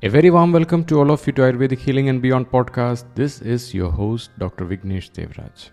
[0.00, 3.04] A very warm welcome to all of you to Ayurvedic Healing and Beyond podcast.
[3.16, 4.64] This is your host, Dr.
[4.64, 5.70] Vignesh Devraj.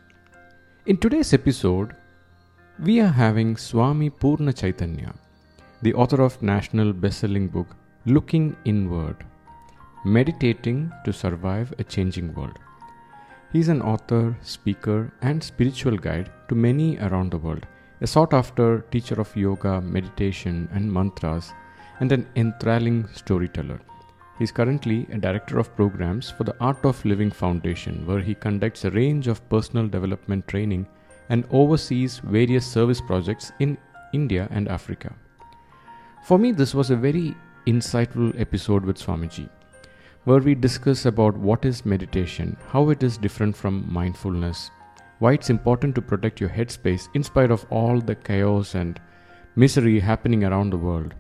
[0.88, 1.96] In today's episode,
[2.80, 5.14] we are having Swami Purna Chaitanya,
[5.84, 7.68] the author of national best-selling book
[8.08, 9.24] Looking Inward,
[10.06, 12.58] Meditating to Survive a Changing World.
[13.54, 17.68] He is an author, speaker, and spiritual guide to many around the world,
[18.02, 21.54] a sought after teacher of yoga, meditation, and mantras,
[22.00, 23.80] and an enthralling storyteller.
[24.38, 28.36] He is currently a director of programs for the Art of Living Foundation, where he
[28.36, 30.88] conducts a range of personal development training
[31.30, 33.78] and oversees various service projects in
[34.14, 35.16] India and Africa.
[36.26, 37.34] For me, this was a very
[37.66, 39.50] insightful episode with Swamiji,
[40.26, 44.70] where we discuss about what is meditation, how it is different from mindfulness,
[45.20, 49.00] why it's important to protect your headspace in spite of all the chaos and
[49.56, 51.14] misery happening around the world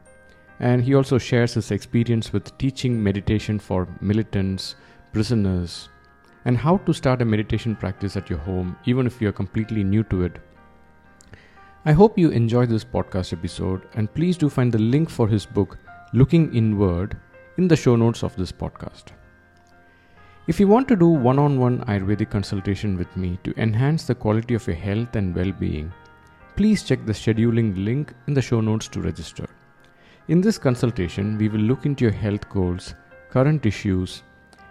[0.59, 4.75] and he also shares his experience with teaching meditation for militants,
[5.11, 5.89] prisoners,
[6.45, 10.03] and how to start a meditation practice at your home, even if you're completely new
[10.03, 10.39] to it.
[11.85, 15.45] I hope you enjoy this podcast episode, and please do find the link for his
[15.45, 15.77] book,
[16.13, 17.17] Looking Inward,
[17.57, 19.05] in the show notes of this podcast.
[20.47, 24.15] If you want to do one on one Ayurvedic consultation with me to enhance the
[24.15, 25.91] quality of your health and well being,
[26.55, 29.47] please check the scheduling link in the show notes to register.
[30.27, 32.95] In this consultation, we will look into your health goals,
[33.29, 34.23] current issues,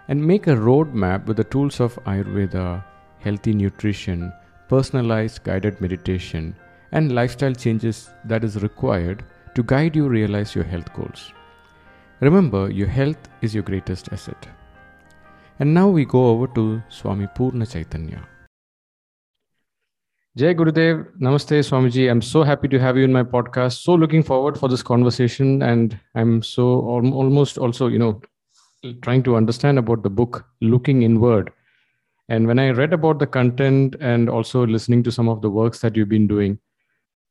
[0.09, 2.83] and make a roadmap with the tools of Ayurveda,
[3.19, 4.33] healthy nutrition,
[4.67, 6.53] personalized guided meditation,
[6.91, 9.23] and lifestyle changes that is required
[9.55, 11.31] to guide you realize your health goals.
[12.19, 14.47] Remember, your health is your greatest asset.
[15.59, 18.27] And now we go over to Swami Purna Chaitanya.
[20.37, 22.11] Jai Gurudev, Namaste Swamiji.
[22.11, 23.83] I'm so happy to have you in my podcast.
[23.83, 28.21] So looking forward for this conversation, and I'm so almost also, you know,
[29.01, 31.53] trying to understand about the book Looking Inward.
[32.27, 35.79] And when I read about the content and also listening to some of the works
[35.79, 36.59] that you've been doing,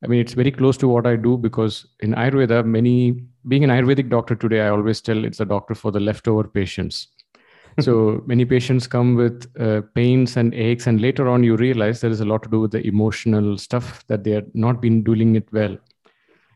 [0.03, 3.71] I mean, it's very close to what I do because in Ayurveda, many being an
[3.71, 7.09] Ayurvedic doctor today, I always tell it's a doctor for the leftover patients
[7.81, 12.11] so many patients come with uh, pains and aches and later on you realize there
[12.11, 15.35] is a lot to do with the emotional stuff that they are not been doing
[15.37, 15.77] it well.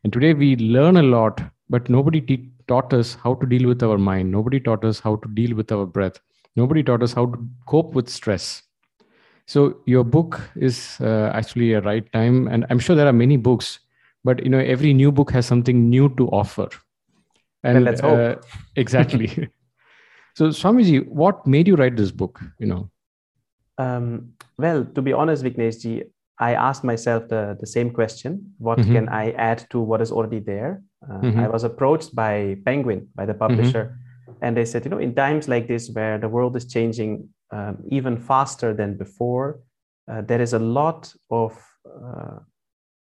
[0.04, 1.40] And today we learn a lot
[1.70, 4.30] but nobody te- taught us how to deal with our mind.
[4.30, 6.20] Nobody taught us how to deal with our breath.
[6.56, 8.62] Nobody taught us how to cope with stress.
[9.46, 13.38] So your book is uh, actually a right time and i'm sure there are many
[13.38, 13.80] books
[14.22, 16.68] but you know every new book has something new to offer.
[17.64, 18.18] And let's hope.
[18.18, 18.34] Uh,
[18.76, 19.48] exactly
[20.38, 22.40] So, Swamiji, what made you write this book?
[22.60, 22.90] You know.
[23.76, 26.04] Um, well, to be honest, Vigneshji,
[26.38, 28.92] I asked myself the, the same question: What mm-hmm.
[28.92, 30.80] can I add to what is already there?
[31.02, 31.40] Uh, mm-hmm.
[31.40, 34.44] I was approached by Penguin, by the publisher, mm-hmm.
[34.44, 37.78] and they said, you know, in times like this where the world is changing um,
[37.90, 39.58] even faster than before,
[40.06, 42.38] uh, there is a lot of uh,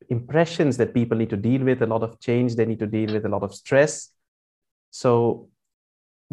[0.10, 3.14] impressions that people need to deal with, a lot of change they need to deal
[3.14, 4.10] with, a lot of stress.
[4.92, 5.48] So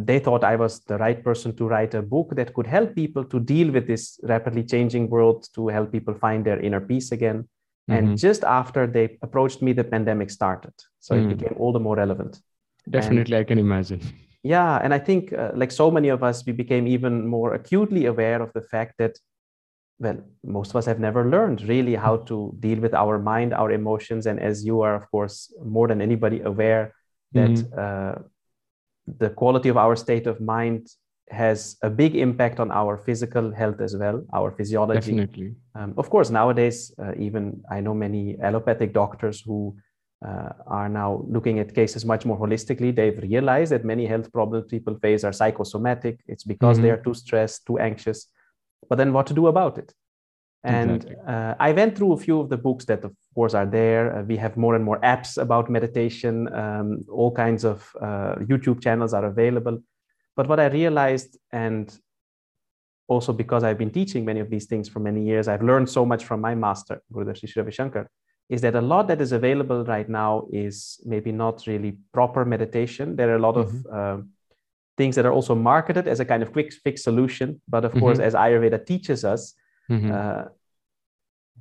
[0.07, 3.25] they thought I was the right person to write a book that could help people
[3.25, 7.49] to deal with this rapidly changing world, to help people find their inner peace again.
[7.91, 7.93] Mm-hmm.
[7.93, 10.73] And just after they approached me, the pandemic started.
[11.01, 11.23] So mm.
[11.23, 12.41] it became all the more relevant.
[12.89, 14.01] Definitely, and, I can imagine.
[14.43, 14.81] Yeah.
[14.83, 18.41] And I think, uh, like so many of us, we became even more acutely aware
[18.43, 19.19] of the fact that,
[19.99, 23.71] well, most of us have never learned really how to deal with our mind, our
[23.71, 24.27] emotions.
[24.27, 26.95] And as you are, of course, more than anybody aware
[27.33, 27.51] that.
[27.51, 27.79] Mm-hmm.
[27.79, 28.23] Uh,
[29.07, 30.89] the quality of our state of mind
[31.31, 35.13] has a big impact on our physical health as well, our physiology.
[35.13, 35.55] Definitely.
[35.75, 39.77] Um, of course, nowadays, uh, even I know many allopathic doctors who
[40.27, 42.95] uh, are now looking at cases much more holistically.
[42.95, 46.21] They've realized that many health problems people face are psychosomatic.
[46.27, 46.83] It's because mm-hmm.
[46.83, 48.27] they are too stressed, too anxious.
[48.89, 49.95] But then what to do about it?
[50.63, 51.17] And exactly.
[51.27, 54.19] uh, I went through a few of the books that, of course, are there.
[54.19, 56.53] Uh, we have more and more apps about meditation.
[56.53, 59.83] Um, all kinds of uh, YouTube channels are available.
[60.37, 61.91] But what I realized, and
[63.09, 66.05] also because I've been teaching many of these things for many years, I've learned so
[66.05, 68.11] much from my master, Gurudev Sri Ravi Shankar,
[68.51, 73.17] is that a lot that is available right now is maybe not really proper meditation.
[73.17, 73.95] There are a lot mm-hmm.
[73.95, 74.23] of uh,
[74.99, 77.63] things that are also marketed as a kind of quick fix solution.
[77.69, 78.01] But of mm-hmm.
[78.01, 79.55] course, as Ayurveda teaches us,
[79.91, 80.13] Mm-hmm.
[80.13, 80.45] Uh,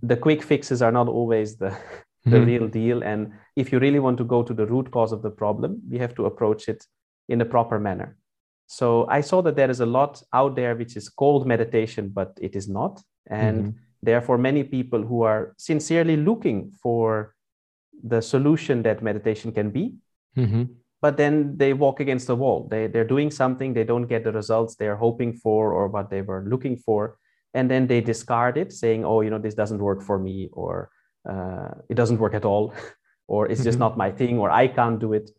[0.02, 1.70] the quick fixes are not always the,
[2.26, 2.46] the mm-hmm.
[2.46, 3.04] real deal.
[3.04, 6.00] And if you really want to go to the root cause of the problem, you
[6.00, 6.86] have to approach it
[7.28, 8.18] in a proper manner.
[8.68, 12.38] So I saw that there is a lot out there which is called meditation, but
[12.40, 13.02] it is not.
[13.28, 13.78] And mm-hmm.
[14.04, 17.36] therefore, many people who are sincerely looking for
[18.04, 19.96] the solution that meditation can be,
[20.38, 20.64] mm-hmm.
[21.02, 22.68] but then they walk against the wall.
[22.70, 26.22] They, they're doing something, they don't get the results they're hoping for or what they
[26.22, 27.18] were looking for.
[27.54, 30.90] And then they discard it, saying, oh, you know, this doesn't work for me, or
[31.30, 32.74] uh, it doesn't work at all,
[33.28, 33.96] or it's just mm-hmm.
[33.96, 35.32] not my thing, or I can't do it.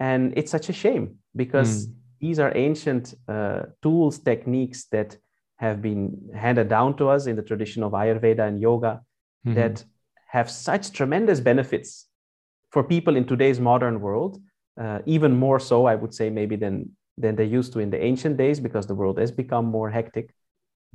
[0.00, 1.94] And it's such a shame because mm.
[2.20, 5.16] these are ancient uh, tools, techniques that
[5.56, 9.02] have been handed down to us in the tradition of Ayurveda and yoga
[9.46, 9.54] mm-hmm.
[9.54, 9.84] that
[10.28, 12.08] have such tremendous benefits
[12.70, 14.40] for people in today's modern world
[14.80, 18.02] uh, even more so, I would say, maybe than than they used to in the
[18.02, 20.34] ancient days, because the world has become more hectic.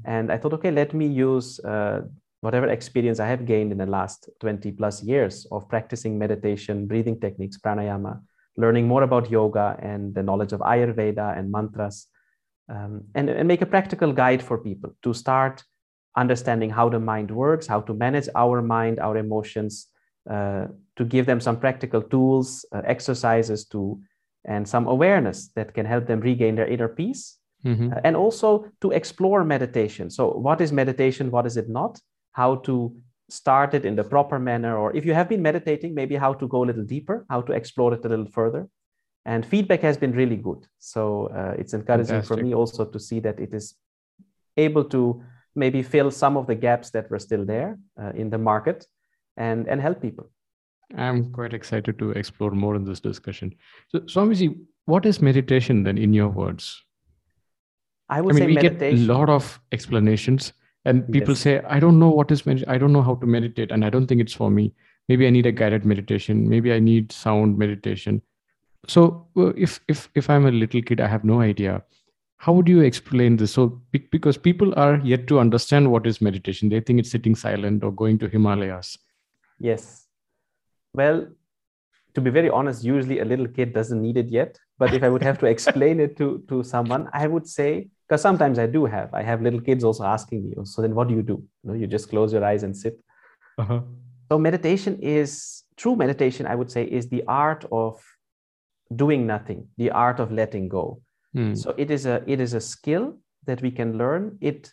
[0.05, 2.01] And I thought, okay, let me use uh,
[2.41, 7.19] whatever experience I have gained in the last 20 plus years of practicing meditation, breathing
[7.19, 8.21] techniques, pranayama,
[8.57, 12.07] learning more about yoga and the knowledge of Ayurveda and mantras,
[12.69, 15.63] um, and, and make a practical guide for people to start
[16.15, 19.87] understanding how the mind works, how to manage our mind, our emotions,
[20.29, 20.65] uh,
[20.95, 23.99] to give them some practical tools, uh, exercises to,
[24.45, 27.36] and some awareness that can help them regain their inner peace.
[27.65, 27.91] Mm-hmm.
[28.03, 30.09] And also to explore meditation.
[30.09, 31.31] So, what is meditation?
[31.31, 31.99] What is it not?
[32.33, 32.95] How to
[33.29, 36.47] start it in the proper manner, or if you have been meditating, maybe how to
[36.47, 38.69] go a little deeper, how to explore it a little further.
[39.25, 40.65] And feedback has been really good.
[40.79, 42.37] So, uh, it's encouraging Fantastic.
[42.37, 43.75] for me also to see that it is
[44.55, 45.23] able to
[45.57, 48.85] maybe fill some of the gaps that were still there uh, in the market
[49.37, 50.29] and and help people
[50.95, 53.53] i'm quite excited to explore more in this discussion
[53.89, 54.49] so swamiji
[54.85, 56.83] what is meditation then in your words
[58.09, 58.97] i would I mean, say we meditation.
[58.97, 60.53] get a lot of explanations
[60.85, 61.41] and people yes.
[61.41, 63.89] say i don't know what is med- i don't know how to meditate and i
[63.89, 64.73] don't think it's for me
[65.09, 68.21] maybe i need a guided meditation maybe i need sound meditation
[68.87, 71.81] so if if if i'm a little kid i have no idea
[72.37, 73.81] how would you explain this so
[74.11, 77.91] because people are yet to understand what is meditation they think it's sitting silent or
[77.91, 78.97] going to himalayas
[79.59, 80.07] Yes.
[80.93, 81.27] Well,
[82.13, 84.57] to be very honest, usually a little kid doesn't need it yet.
[84.77, 88.21] But if I would have to explain it to, to someone, I would say, because
[88.21, 91.15] sometimes I do have, I have little kids also asking me, so then what do
[91.15, 91.43] you do?
[91.63, 92.97] You, know, you just close your eyes and sit.
[93.57, 93.81] Uh-huh.
[94.31, 98.01] So meditation is, true meditation, I would say, is the art of
[98.95, 101.01] doing nothing, the art of letting go.
[101.33, 101.53] Hmm.
[101.55, 104.37] So it is a it is a skill that we can learn.
[104.39, 104.71] It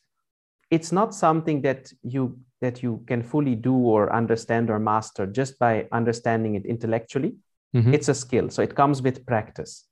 [0.70, 5.58] it's not something that you that you can fully do or understand or master just
[5.58, 7.36] by understanding it intellectually
[7.76, 7.92] mm-hmm.
[7.94, 9.86] it's a skill so it comes with practice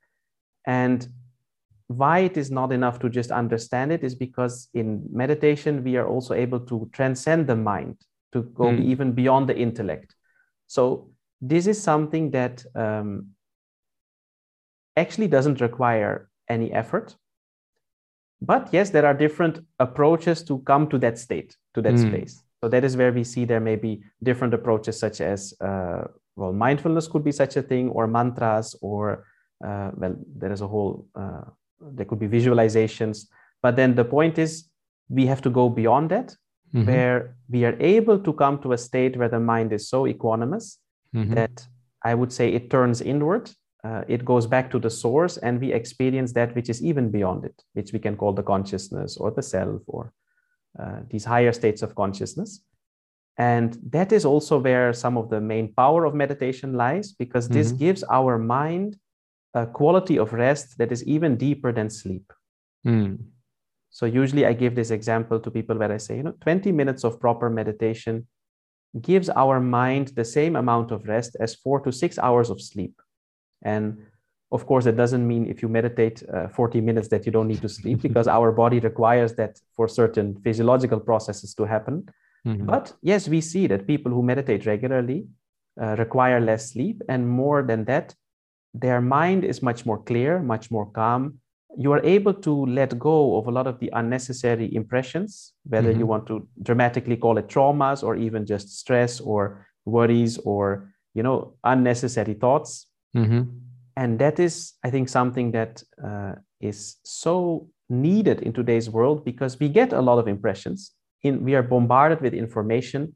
[0.67, 1.09] and
[1.97, 6.07] why it is not enough to just understand it is because in meditation we are
[6.07, 7.97] also able to transcend the mind
[8.33, 8.85] to go mm.
[8.85, 10.15] even beyond the intellect
[10.67, 11.09] so
[11.41, 13.29] this is something that um,
[14.97, 17.17] actually doesn't require any effort
[18.41, 22.09] but yes there are different approaches to come to that state to that mm.
[22.09, 26.05] space so that is where we see there may be different approaches such as uh,
[26.37, 29.25] well mindfulness could be such a thing or mantras or
[29.65, 31.43] uh, well there is a whole uh,
[31.95, 33.27] there could be visualizations
[33.63, 34.69] but then the point is
[35.09, 36.35] we have to go beyond that
[36.75, 36.87] mm-hmm.
[36.87, 40.79] where we are able to come to a state where the mind is so equanimous
[41.15, 41.35] mm-hmm.
[41.35, 41.67] that
[42.03, 43.51] i would say it turns inward
[43.85, 47.45] uh, it goes back to the source and we experience that which is even beyond
[47.45, 50.13] it which we can call the consciousness or the self or
[50.79, 52.63] uh, these higher states of consciousness
[53.39, 57.69] and that is also where some of the main power of meditation lies because this
[57.69, 57.79] mm-hmm.
[57.79, 58.97] gives our mind
[59.55, 62.33] a quality of rest that is even deeper than sleep
[62.87, 63.19] mm.
[63.91, 67.05] so usually i give this example to people where i say you know 20 minutes
[67.05, 68.27] of proper meditation
[69.01, 73.01] gives our mind the same amount of rest as 4 to 6 hours of sleep
[73.65, 73.99] and
[74.53, 77.63] of course, that doesn't mean if you meditate uh, 40 minutes that you don't need
[77.63, 82.07] to sleep because our body requires that for certain physiological processes to happen.
[82.47, 82.67] Mm-hmm.
[82.67, 85.27] But yes, we see that people who meditate regularly
[85.81, 87.01] uh, require less sleep.
[87.09, 88.15] And more than that,
[88.75, 91.39] their mind is much more clear, much more calm.
[91.77, 96.01] You are able to let go of a lot of the unnecessary impressions, whether mm-hmm.
[96.01, 101.23] you want to dramatically call it traumas or even just stress or worries or you
[101.23, 102.87] know unnecessary thoughts
[103.17, 103.43] Mm-hmm.
[103.97, 109.59] And that is, I think, something that uh, is so needed in today's world because
[109.61, 110.93] we get a lot of impressions.
[111.23, 113.15] In, we are bombarded with information.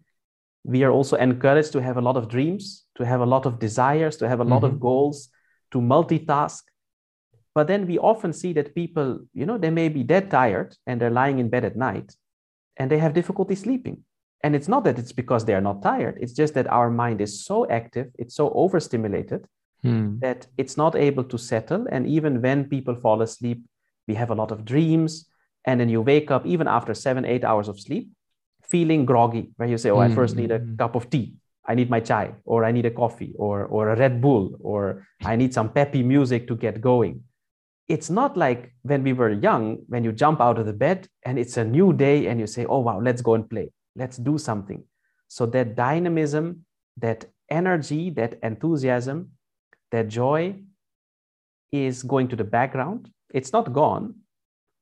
[0.65, 3.59] We are also encouraged to have a lot of dreams, to have a lot of
[3.59, 4.75] desires, to have a lot mm-hmm.
[4.75, 5.29] of goals,
[5.77, 6.63] to multitask.
[7.55, 11.01] But then we often see that people, you know, they may be dead tired and
[11.01, 12.15] they're lying in bed at night
[12.77, 14.05] and they have difficulty sleeping.
[14.43, 17.21] And it's not that it's because they are not tired, it's just that our mind
[17.21, 19.47] is so active, it's so overstimulated
[19.83, 20.19] hmm.
[20.21, 21.87] that it's not able to settle.
[21.91, 23.61] And even when people fall asleep,
[24.07, 25.27] we have a lot of dreams.
[25.65, 28.11] And then you wake up, even after seven, eight hours of sleep,
[28.63, 30.77] feeling groggy, where you say, Oh, I first need a hmm.
[30.77, 31.35] cup of tea.
[31.69, 35.07] I need my chai, or I need a coffee, or, or a Red Bull, or
[35.25, 37.23] I need some peppy music to get going.
[37.89, 41.39] It's not like when we were young, when you jump out of the bed and
[41.39, 43.71] it's a new day and you say, oh, wow, let's go and play.
[43.95, 44.83] Let's do something.
[45.29, 46.65] So that dynamism,
[46.97, 49.31] that energy, that enthusiasm,
[49.93, 50.57] that joy
[51.73, 53.11] is going to the background.
[53.33, 54.15] It's not gone.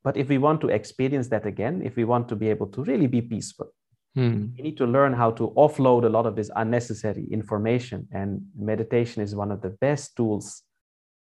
[0.02, 2.84] But if we want to experience that again, if we want to be able to
[2.84, 3.72] really be peaceful,
[4.14, 4.46] Hmm.
[4.56, 8.06] we need to learn how to offload a lot of this unnecessary information.
[8.12, 10.62] And meditation is one of the best tools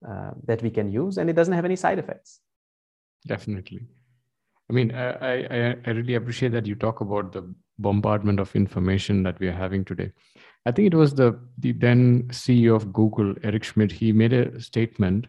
[0.08, 2.40] uh, that we can use, and it doesn't have any side effects.
[3.26, 3.88] Definitely.
[4.70, 9.24] I mean, I, I, I really appreciate that you talk about the bombardment of information
[9.24, 10.12] that we are having today.
[10.66, 14.60] I think it was the, the then CEO of Google, Eric Schmidt, he made a
[14.62, 15.28] statement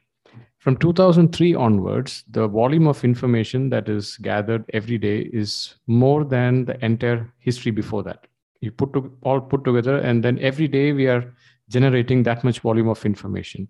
[0.59, 6.65] from 2003 onwards, the volume of information that is gathered every day is more than
[6.65, 8.27] the entire history before that.
[8.61, 11.33] You put to, all put together, and then every day we are
[11.69, 13.69] generating that much volume of information.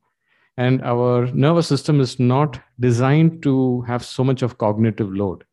[0.57, 5.45] And our nervous system is not designed to have so much of cognitive load.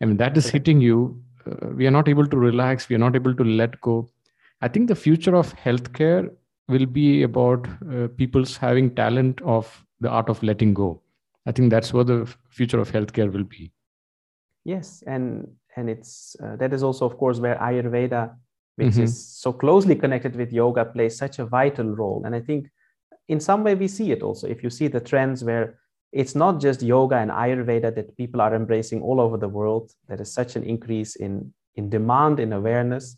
[0.00, 1.22] I mean, that is hitting you.
[1.46, 2.88] Uh, we are not able to relax.
[2.88, 4.08] We are not able to let go.
[4.62, 6.30] I think the future of healthcare
[6.68, 11.00] will be about uh, people's having talent of the art of letting go.
[11.46, 13.72] I think that's what the future of healthcare will be.
[14.64, 18.34] Yes, and and it's uh, that is also, of course, where Ayurveda,
[18.76, 19.02] which mm-hmm.
[19.02, 22.22] is so closely connected with yoga, plays such a vital role.
[22.24, 22.68] And I think,
[23.28, 24.46] in some way, we see it also.
[24.46, 25.78] If you see the trends where
[26.12, 29.90] it's not just yoga and Ayurveda that people are embracing all over the world.
[30.08, 33.16] There is such an increase in in demand, in awareness,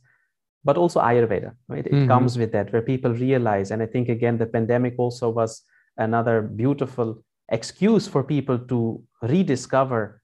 [0.65, 1.55] but also Ayurveda.
[1.69, 1.87] Right?
[1.87, 2.09] It mm-hmm.
[2.09, 3.73] comes with that, where people realize.
[3.73, 5.63] And I think again, the pandemic also was
[5.97, 10.21] another beautiful excuse for people to rediscover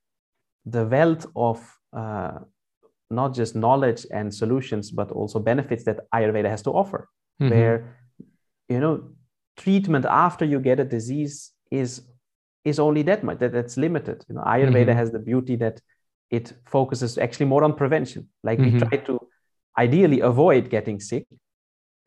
[0.66, 1.58] the wealth of
[1.92, 2.38] uh,
[3.10, 7.08] not just knowledge and solutions, but also benefits that Ayurveda has to offer.
[7.42, 7.54] Mm-hmm.
[7.54, 7.96] Where,
[8.68, 9.10] you know,
[9.56, 12.02] treatment after you get a disease is
[12.64, 14.24] is only that much that that's limited.
[14.28, 14.98] You know, Ayurveda mm-hmm.
[14.98, 15.80] has the beauty that
[16.30, 18.28] it focuses actually more on prevention.
[18.44, 18.78] Like mm-hmm.
[18.78, 19.18] we try to
[19.78, 21.26] ideally avoid getting sick,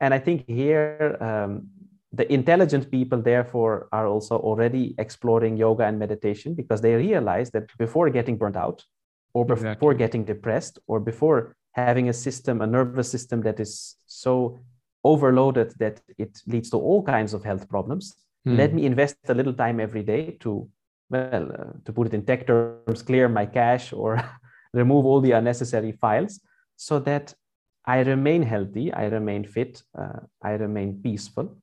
[0.00, 1.68] and I think here um,
[2.14, 7.76] the intelligent people therefore are also already exploring yoga and meditation because they realize that
[7.76, 8.84] before getting burnt out
[9.32, 9.94] or before exactly.
[9.96, 14.60] getting depressed or before having a system a nervous system that is so
[15.02, 18.56] overloaded that it leads to all kinds of health problems hmm.
[18.56, 20.68] let me invest a little time every day to
[21.10, 24.22] well uh, to put it in tech terms clear my cache or
[24.72, 26.40] remove all the unnecessary files
[26.76, 27.34] so that
[27.86, 31.56] i remain healthy i remain fit uh, i remain peaceful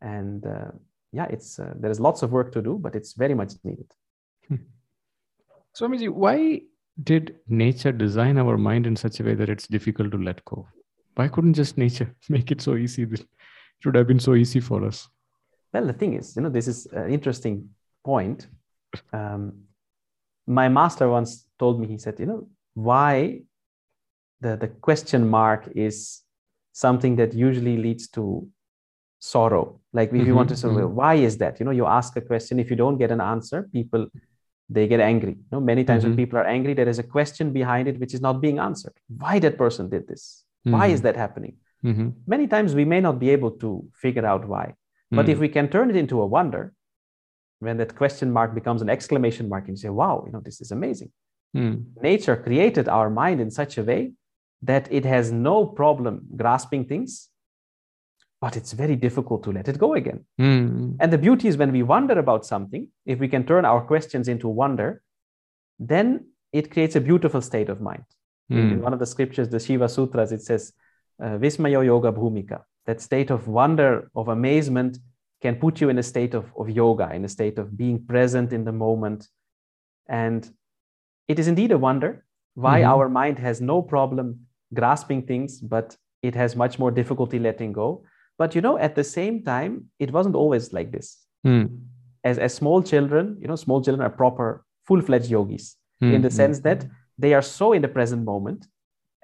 [0.00, 0.70] and uh,
[1.12, 3.90] yeah it's uh, there is lots of work to do but it's very much needed.
[5.76, 6.62] Swamiji, why
[7.02, 10.66] did nature design our mind in such a way that it's difficult to let go?
[11.14, 13.02] Why couldn't just nature make it so easy?
[13.02, 13.26] It
[13.84, 15.08] would have been so easy for us.
[15.72, 17.70] Well the thing is you know this is an interesting
[18.04, 18.46] point.
[19.12, 19.64] Um,
[20.46, 23.42] my master once told me he said you know why
[24.40, 26.22] the, the question mark is
[26.72, 28.48] something that usually leads to
[29.20, 30.94] sorrow like if mm-hmm, you want to say mm-hmm.
[30.94, 33.68] why is that you know you ask a question if you don't get an answer
[33.70, 34.06] people
[34.70, 36.12] they get angry you know many times mm-hmm.
[36.12, 38.94] when people are angry there is a question behind it which is not being answered
[39.18, 41.06] why that person did this why is mm-hmm.
[41.06, 42.08] that happening mm-hmm.
[42.26, 44.74] many times we may not be able to figure out why
[45.12, 45.40] but if mm.
[45.40, 46.72] we can turn it into a wonder
[47.58, 50.60] when that question mark becomes an exclamation mark and you say wow you know this
[50.60, 51.10] is amazing
[51.56, 51.82] mm.
[52.00, 54.12] nature created our mind in such a way
[54.62, 57.28] that it has no problem grasping things
[58.40, 60.24] but it's very difficult to let it go again.
[60.40, 60.96] Mm.
[60.98, 64.28] And the beauty is when we wonder about something, if we can turn our questions
[64.28, 65.02] into wonder,
[65.78, 68.04] then it creates a beautiful state of mind.
[68.50, 68.72] Mm.
[68.72, 70.72] In one of the scriptures, the Shiva Sutras, it says,
[71.22, 72.62] uh, Vismayo Yoga Bhumika.
[72.86, 74.98] That state of wonder, of amazement,
[75.42, 78.52] can put you in a state of, of yoga, in a state of being present
[78.52, 79.28] in the moment.
[80.08, 80.50] And
[81.28, 82.90] it is indeed a wonder why mm-hmm.
[82.90, 88.04] our mind has no problem grasping things, but it has much more difficulty letting go
[88.40, 91.18] but you know, at the same time, it wasn't always like this.
[91.46, 91.80] Mm.
[92.24, 96.14] As, as small children, you know, small children are proper, full fledged yogis mm.
[96.14, 96.62] in the sense mm.
[96.62, 96.86] that
[97.18, 98.66] they are so in the present moment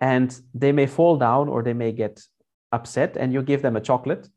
[0.03, 2.23] and they may fall down or they may get
[2.73, 4.29] upset and you give them a chocolate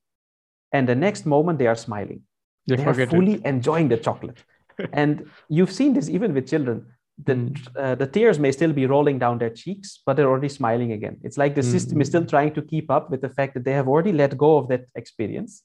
[0.71, 2.21] and the next moment they are smiling
[2.67, 3.45] they, they are fully it.
[3.45, 4.45] enjoying the chocolate
[4.93, 6.85] and you've seen this even with children
[7.25, 7.67] the, mm.
[7.77, 11.17] uh, the tears may still be rolling down their cheeks, but they're already smiling again.
[11.23, 11.71] It's like the mm.
[11.71, 14.37] system is still trying to keep up with the fact that they have already let
[14.37, 15.63] go of that experience.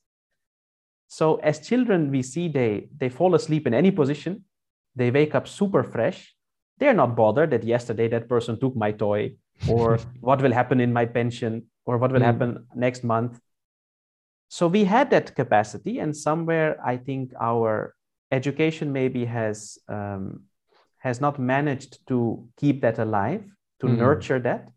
[1.08, 4.44] So as children, we see they they fall asleep in any position,
[4.96, 6.34] they wake up super fresh.
[6.78, 9.34] They're not bothered that yesterday that person took my toy,
[9.68, 12.24] or what will happen in my pension, or what will mm.
[12.32, 13.38] happen next month.
[14.48, 17.94] so we had that capacity and somewhere i think our
[18.30, 20.42] education maybe has um,
[21.04, 22.18] has not managed to
[22.56, 23.42] keep that alive
[23.80, 23.98] to Mhm.
[24.04, 24.68] nurture that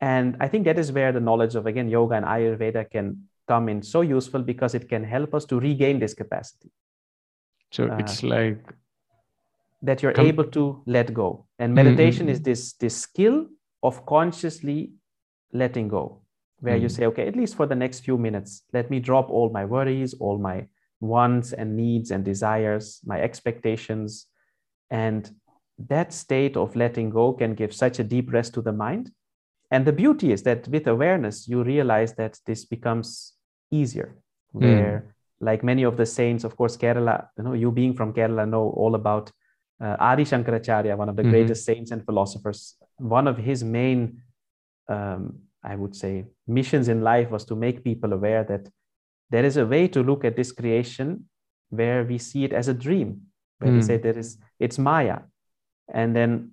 [0.00, 3.06] and i think that is where the knowledge of again yoga and ayurveda can
[3.52, 6.70] come in so useful because it can help us to regain this capacity
[7.76, 8.62] So Uh, it's like,
[9.82, 13.36] that you're Com- able to let go and Mm, meditation mm, is this this skill
[13.82, 14.78] of consciously
[15.52, 16.02] letting go
[16.60, 16.96] where you Mm.
[16.96, 20.14] say okay at least for the next few minutes let me drop all my worries
[20.20, 20.66] all my
[21.00, 24.26] wants and needs and desires my expectations
[24.90, 25.30] and
[25.88, 29.10] that state of letting go can give such a deep rest to the mind.
[29.70, 33.34] And the beauty is that with awareness you realize that this becomes
[33.70, 34.16] easier.
[34.52, 38.48] Where like many of the saints of course kerala you know you being from kerala
[38.48, 39.30] know all about
[39.80, 41.30] uh, adi shankaracharya one of the Mhm.
[41.30, 42.76] greatest saints and philosophers.
[42.96, 44.22] One of his main
[44.88, 48.68] um, i would say missions in life was to make people aware that
[49.30, 51.28] there is a way to look at this creation
[51.70, 53.27] where we see it as a dream
[53.58, 53.82] where Mm.
[53.82, 55.18] say there is it's maya
[55.92, 56.50] and then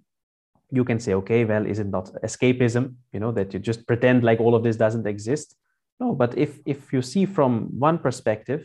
[0.72, 4.24] you can say okay well is it not escapism you know that you just pretend
[4.24, 5.56] like all of this doesn't exist
[6.00, 8.62] no but if if you see from one perspective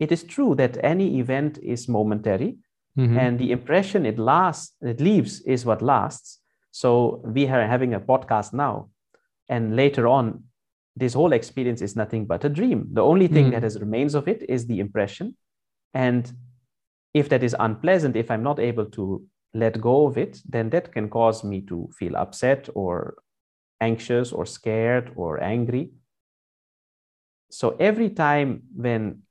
[0.00, 2.58] it is true that any event is momentary
[2.96, 3.16] Mhm.
[3.18, 8.00] and the impression it lasts it leaves is what lasts so we are having a
[8.00, 8.88] podcast now
[9.48, 10.44] and later on
[10.96, 13.52] this whole experience is nothing but a dream the only thing Mm.
[13.52, 15.36] that has remains of it is the impression
[15.94, 16.32] and
[17.14, 19.22] if that is unpleasant if i'm not able to
[19.54, 23.16] let go of it then that can cause me to feel upset or
[23.80, 25.90] anxious or scared or angry
[27.50, 29.22] so every time when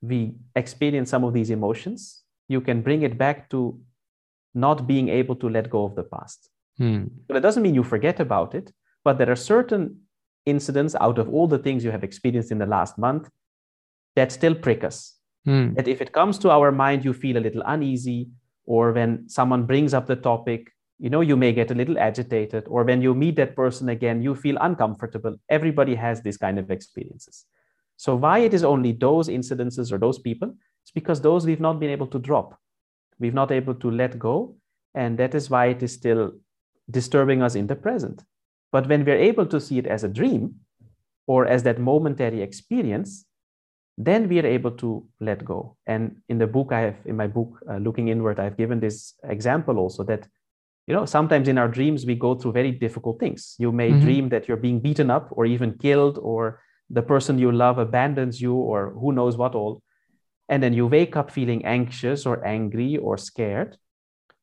[0.00, 3.80] we experience some of these emotions you can bring it back to
[4.54, 7.10] not being able to let go of the past Mm.
[7.26, 8.72] so that doesn't mean you forget about it,
[9.02, 9.96] but there are certain
[10.46, 13.28] incidents out of all the things you have experienced in the last month
[14.14, 15.17] that still prick us.
[15.48, 15.74] Mm.
[15.76, 18.28] That if it comes to our mind, you feel a little uneasy,
[18.66, 22.64] or when someone brings up the topic, you know, you may get a little agitated,
[22.68, 25.36] or when you meet that person again, you feel uncomfortable.
[25.48, 27.46] Everybody has these kind of experiences.
[27.96, 30.54] So, why it is only those incidences or those people?
[30.84, 32.58] It's because those we've not been able to drop.
[33.18, 34.56] We've not able to let go.
[34.94, 36.32] And that is why it is still
[36.90, 38.22] disturbing us in the present.
[38.70, 40.56] But when we're able to see it as a dream
[41.26, 43.24] or as that momentary experience,
[44.00, 45.76] then we are able to let go.
[45.86, 49.14] And in the book, I have, in my book, uh, Looking Inward, I've given this
[49.24, 50.28] example also that,
[50.86, 53.56] you know, sometimes in our dreams, we go through very difficult things.
[53.58, 54.00] You may Mhm.
[54.00, 58.40] dream that you're being beaten up or even killed, or the person you love abandons
[58.40, 59.82] you, or who knows what all.
[60.48, 63.76] And then you wake up feeling anxious or angry or scared.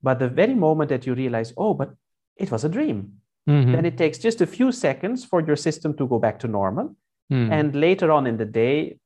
[0.04, 1.96] But the very moment that you realize, oh, but
[2.36, 3.72] it was a dream, Mhm.
[3.72, 6.96] then it takes just a few seconds for your system to go back to normal.
[7.32, 7.52] Mm.
[7.52, 9.00] And later on in the day,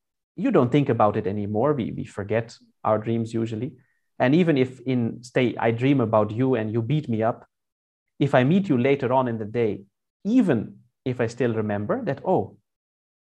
[0.44, 1.74] you don't think about it anymore.
[1.74, 3.74] We, we forget our dreams usually.
[4.18, 7.46] And even if in stay, I dream about you and you beat me up,
[8.20, 9.84] if I meet you later on in the day,
[10.26, 10.60] even
[11.06, 12.58] if I still remember that, oh,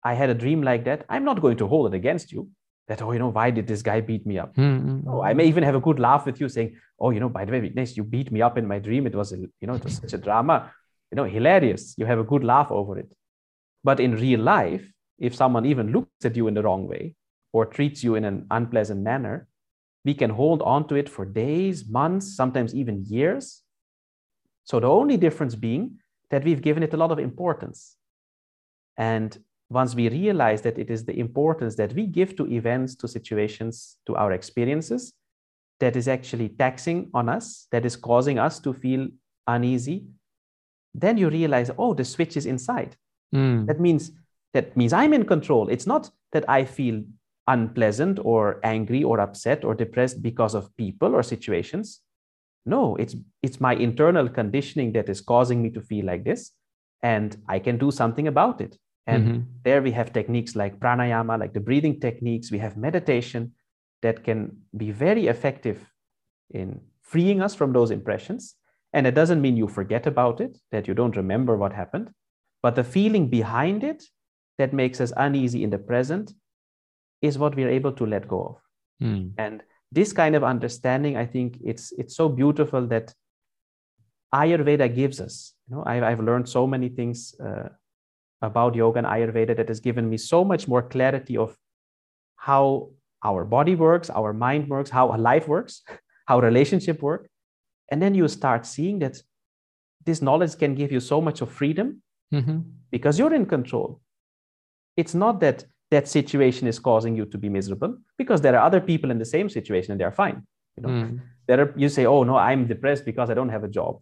[0.04, 2.50] I had a dream like that, I'm not going to hold it against you.
[2.88, 4.56] That, oh, you know, why did this guy beat me up?
[4.56, 7.20] Mm, mm, Oh, I may even have a good laugh with you saying, "Oh, you
[7.20, 9.06] know, by the way, Vignesh, you beat me up in my dream.
[9.08, 10.72] It was, a, you know, it was such a drama.
[11.12, 11.96] You know, hilarious.
[11.98, 13.12] You have a good laugh over it."
[13.84, 14.86] But in real life,
[15.20, 17.16] if someone even looks at you in the wrong way
[17.54, 19.48] or treats you in an unpleasant manner,
[20.06, 23.64] we can hold on to it for days, months, sometimes even years.
[24.64, 26.00] So the only difference being
[26.30, 27.96] that we've given it a lot of importance.
[28.98, 29.38] And
[29.70, 33.98] once we realize that it is the importance that we give to events, to situations,
[34.06, 35.14] to our experiences,
[35.80, 39.08] that is actually taxing on us, that is causing us to feel
[39.46, 40.06] uneasy,
[40.94, 42.96] then you realize, oh, the switch is inside.
[43.34, 43.68] mm.
[43.68, 44.12] That means
[44.54, 45.70] that means I'm in control.
[45.70, 47.04] It's not that I feel
[47.48, 52.02] unpleasant or angry or upset or depressed because of people or situations.
[52.66, 56.52] No, it's it's my internal conditioning that is causing me to feel like this,
[57.02, 58.78] and I can do something about it.
[59.06, 59.44] And Mhm.
[59.64, 62.52] there we have techniques like pranayama, like the breathing techniques.
[62.52, 63.54] We have meditation
[64.02, 65.94] that can be very effective
[66.50, 68.56] in freeing us from those impressions.
[68.92, 72.12] And it doesn't mean you forget about it, that you don't remember what happened,
[72.62, 74.04] but the feeling behind it
[74.58, 76.34] that makes us uneasy in the present
[77.22, 79.08] is what we're able to let go of.
[79.08, 79.32] Mm.
[79.38, 83.14] And this kind of understanding, I think it's it's so beautiful that
[84.34, 85.54] Ayurveda gives us.
[85.70, 87.70] You know, I've, I've learned so many things uh,
[88.42, 91.58] about yoga and Ayurveda that has given me so much more clarity of
[92.36, 92.90] how
[93.24, 95.82] our body works, our mind works, how a life works,
[96.28, 97.30] how relationship work.
[97.90, 99.22] And then you start seeing that
[100.06, 102.02] this knowledge can give you so much of freedom
[102.34, 102.64] Mhm.
[102.92, 104.02] because you're in control.
[104.98, 108.82] It's not that that situation is causing you to be miserable because there are other
[108.82, 110.40] people in the same situation and they're fine
[110.76, 111.20] you know Mm.
[111.48, 113.94] there are you say oh no i'm depressed because i don't have a job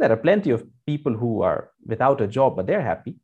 [0.00, 1.60] there are plenty of people who are
[1.92, 3.14] without a job but they're happy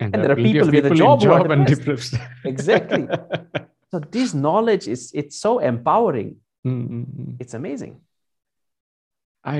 [0.00, 2.12] And, there are of people with a in job who are and depressed.
[2.12, 2.46] depressed.
[2.52, 3.04] Exactly.
[3.92, 6.30] so this knowledge is it's so empowering
[6.70, 7.30] Mm, mm, mm.
[7.42, 7.92] it's amazing
[9.44, 9.58] I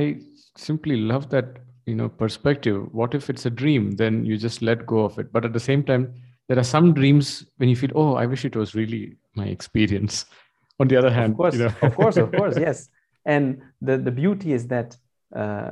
[0.57, 1.47] simply love that
[1.87, 2.89] you know perspective.
[2.93, 3.93] What if it's a dream?
[4.03, 5.33] Then you just let go of it.
[5.33, 6.05] But at the same time,
[6.51, 10.25] there are some dreams when you feel, oh, I wish it was really my experience.
[10.81, 12.89] On the other hand, of course you know, of course of course yes
[13.25, 14.97] and the the beauty is that
[15.37, 15.71] uh,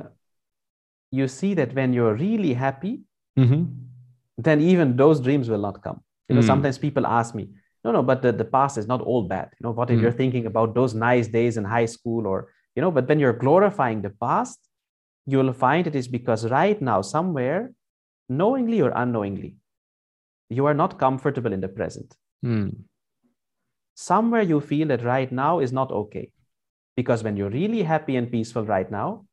[1.11, 2.93] you see that when you're really happy
[3.37, 3.61] Mhm.
[4.37, 6.51] then even those dreams will not come you know Mm.
[6.51, 7.45] sometimes people ask me
[7.83, 10.01] no no but the, the past is not all bad you know what if Mm.
[10.03, 12.37] you're thinking about those nice days in high school or
[12.75, 14.59] you know but when you're glorifying the past
[15.25, 17.61] you'll find it is because right now somewhere
[18.29, 19.51] knowingly or unknowingly
[20.49, 22.15] you are not comfortable in the present.
[22.45, 22.83] Mm.
[23.95, 26.31] somewhere you feel that right now is not okay.
[26.95, 29.25] Because when you're really happy and peaceful right now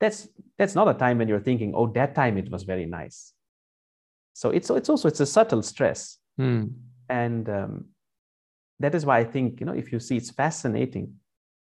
[0.00, 3.32] that's that's not a time when you're thinking oh that time it was very nice.
[4.34, 6.18] So it's it's also it's a subtle stress.
[6.40, 6.72] Mm.
[7.08, 7.72] and um,
[8.78, 11.14] that is why i think you know if you see it's fascinating.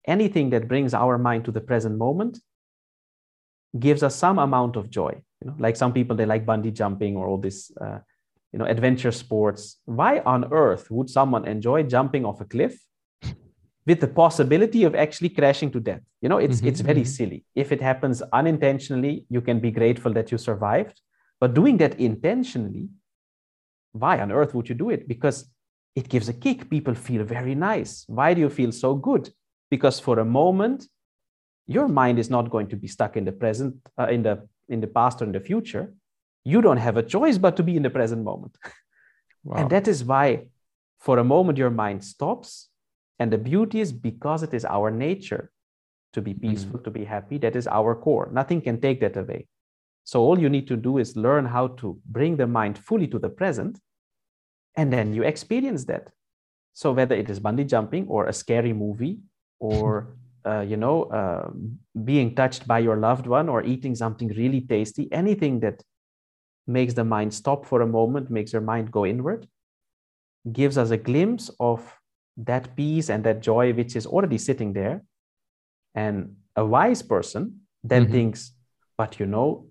[0.06, 2.40] Anything that brings our mind to the present moment
[3.78, 5.12] gives us some amount of joy.
[5.40, 8.00] You know like some people they like bungee jumping or all this uh,
[8.52, 12.74] you know adventure sports why on earth would someone enjoy jumping off a cliff
[13.86, 16.02] with the possibility of actually crashing to death?
[16.20, 17.06] You know it's Mhm, it's very mhm.
[17.16, 17.44] silly.
[17.54, 21.00] If it happens unintentionally you can be grateful that you survived.
[21.40, 22.88] But doing that intentionally
[23.92, 25.06] why on earth would you do it?
[25.06, 25.50] Because
[25.94, 26.70] it gives a kick.
[26.70, 28.04] People feel very nice.
[28.06, 29.28] Why do you feel so good?
[29.70, 30.86] Because for a moment
[31.66, 34.80] your mind is not going to be stuck in the present uh, in the in
[34.80, 35.94] the past or in the future
[36.44, 38.56] you don't have a choice but to be in the present moment.
[39.44, 39.56] Wow.
[39.56, 40.46] and that is why
[41.00, 42.68] for a moment your mind stops
[43.18, 45.50] and the beauty is because it is our nature
[46.12, 48.30] to be peaceful to be happy that is our core.
[48.32, 49.48] Nothing can take that away.
[50.04, 53.18] So all you need to do is learn how to bring the mind fully to
[53.18, 53.78] the present
[54.76, 56.08] and then you experience that.
[56.72, 59.20] So whether it is bungee jumping or a scary movie
[59.58, 61.50] or uh, you know uh,
[62.04, 65.82] being touched by your loved one or eating something really tasty anything that
[66.66, 69.48] makes the mind stop for a moment makes your mind go inward
[70.52, 71.80] gives us a glimpse of
[72.36, 75.02] that peace and that joy which is already sitting there
[75.94, 78.10] and a wise person then Mhm.
[78.12, 78.52] thinks
[78.96, 79.66] but you know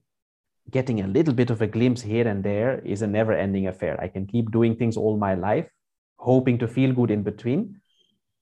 [0.69, 3.99] getting a little bit of a glimpse here and there is a never ending affair
[4.01, 5.69] i can keep doing things all my life
[6.19, 7.61] hoping to feel good in between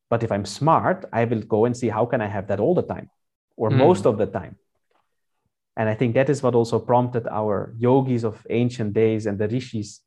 [0.09, 2.75] but if i'm smart i will go and see how can i have that all
[2.75, 3.09] the time
[3.57, 3.77] or Mm.
[3.87, 4.55] most of the time
[5.79, 9.47] and i think that is what also prompted our yogis of ancient days and the
[9.47, 10.01] rishis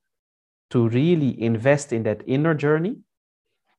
[0.71, 2.95] to really invest in that inner journey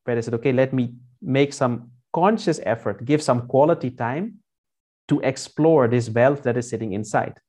[0.04, 4.34] where they said okay let me make some conscious effort give some quality time
[5.08, 7.40] to explore this wealth that is sitting inside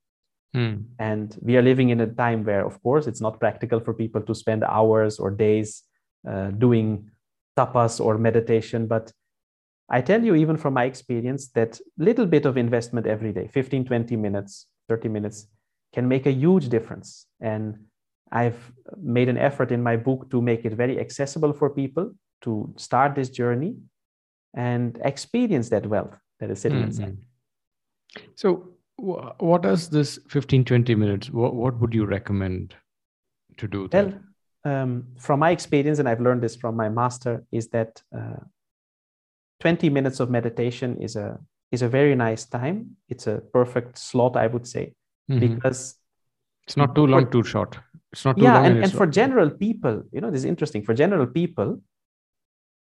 [0.54, 0.84] Mm.
[1.00, 4.22] and we are living in a time where of course it's not practical for people
[4.22, 5.82] to spend hours or days
[6.30, 7.10] uh, doing
[7.58, 9.10] tapas or meditation but
[9.90, 13.84] i tell you even from my experience that little bit of investment every day 15
[13.84, 15.46] 20 minutes 30 minutes
[15.92, 17.78] can make a huge difference and
[18.32, 22.72] i've made an effort in my book to make it very accessible for people to
[22.76, 23.76] start this journey
[24.54, 27.16] and experience that wealth that is sitting Mm, inside.
[28.36, 32.74] So, wh- what does this 15, 20 minutes, what, what would you recommend
[33.56, 33.88] to do?
[33.92, 34.12] Well,
[34.64, 38.36] um, from my experience, and I've learned this from my master, is that uh,
[39.64, 41.38] 20 minutes of meditation is a
[41.72, 42.78] is a very nice time.
[43.08, 44.84] It's a perfect slot, I would say,
[45.30, 45.40] Mhm.
[45.40, 45.80] because
[46.66, 47.78] it's not too long, for- too short.
[48.12, 48.66] It's not too yeah, long.
[48.66, 50.84] and, and for general people, you know, this is interesting.
[50.84, 51.80] For general people,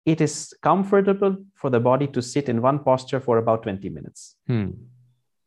[0.05, 4.35] it is comfortable for the body to sit in one posture for about 20 minutes.
[4.47, 4.69] Hmm.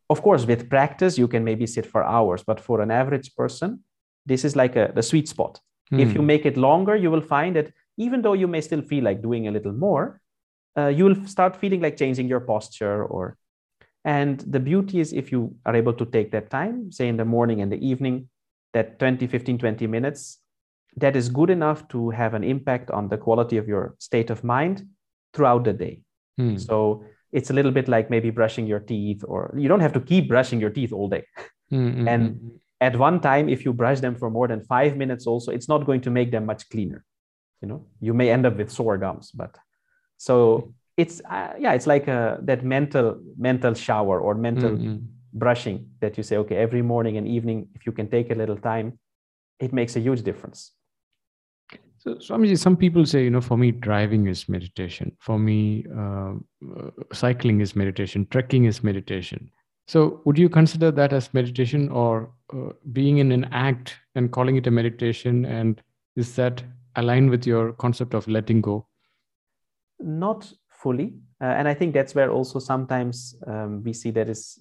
[0.09, 3.69] Of course, with practice, you can maybe sit for hours, but for an average person,
[4.25, 5.61] this is like a the sweet spot.
[6.05, 6.27] If you Hmm.
[6.27, 9.47] make it longer, you will find that even though you may still feel like doing
[9.49, 10.21] a little more,
[10.77, 13.37] uh, you will start feeling like changing your posture or
[14.05, 17.25] and the beauty is if you are able to take that time say in the
[17.25, 18.29] morning and the evening
[18.73, 20.39] that 20 15 20 minutes
[20.97, 24.45] that is good enough to have an impact on the quality of your state of
[24.45, 24.87] mind
[25.33, 26.01] throughout the day
[26.39, 26.59] Hmm.
[26.59, 30.01] so it's a little bit like maybe brushing your teeth or you don't have to
[30.01, 31.25] keep brushing your teeth all day
[31.71, 32.49] Hmm, hmm, and hmm.
[32.81, 35.85] at one time if you brush them for more than five minutes also it's not
[35.85, 37.05] going to make them much cleaner
[37.61, 39.59] you know you may end up with sore gums but
[40.17, 44.97] so it's uh, yeah it's like a, that mental mental shower or mental Hmm, hmm.
[45.33, 48.57] brushing that you say okay every morning and evening if you can take a little
[48.57, 48.99] time
[49.61, 50.73] it makes a huge difference
[51.99, 55.11] So, Swamiji, some people say, you know, for me, driving is meditation.
[55.19, 56.35] For me, uh,
[56.77, 58.27] uh, cycling is meditation.
[58.31, 59.51] Trekking is meditation.
[59.89, 64.57] So, would you consider that as meditation or uh, being in an act and calling
[64.57, 65.45] it a meditation?
[65.47, 65.83] And
[66.15, 66.63] is that
[66.95, 68.87] aligned with your concept of letting go?
[70.01, 71.15] Not fully.
[71.41, 74.61] Uh, and I think that's where also sometimes um, we see there is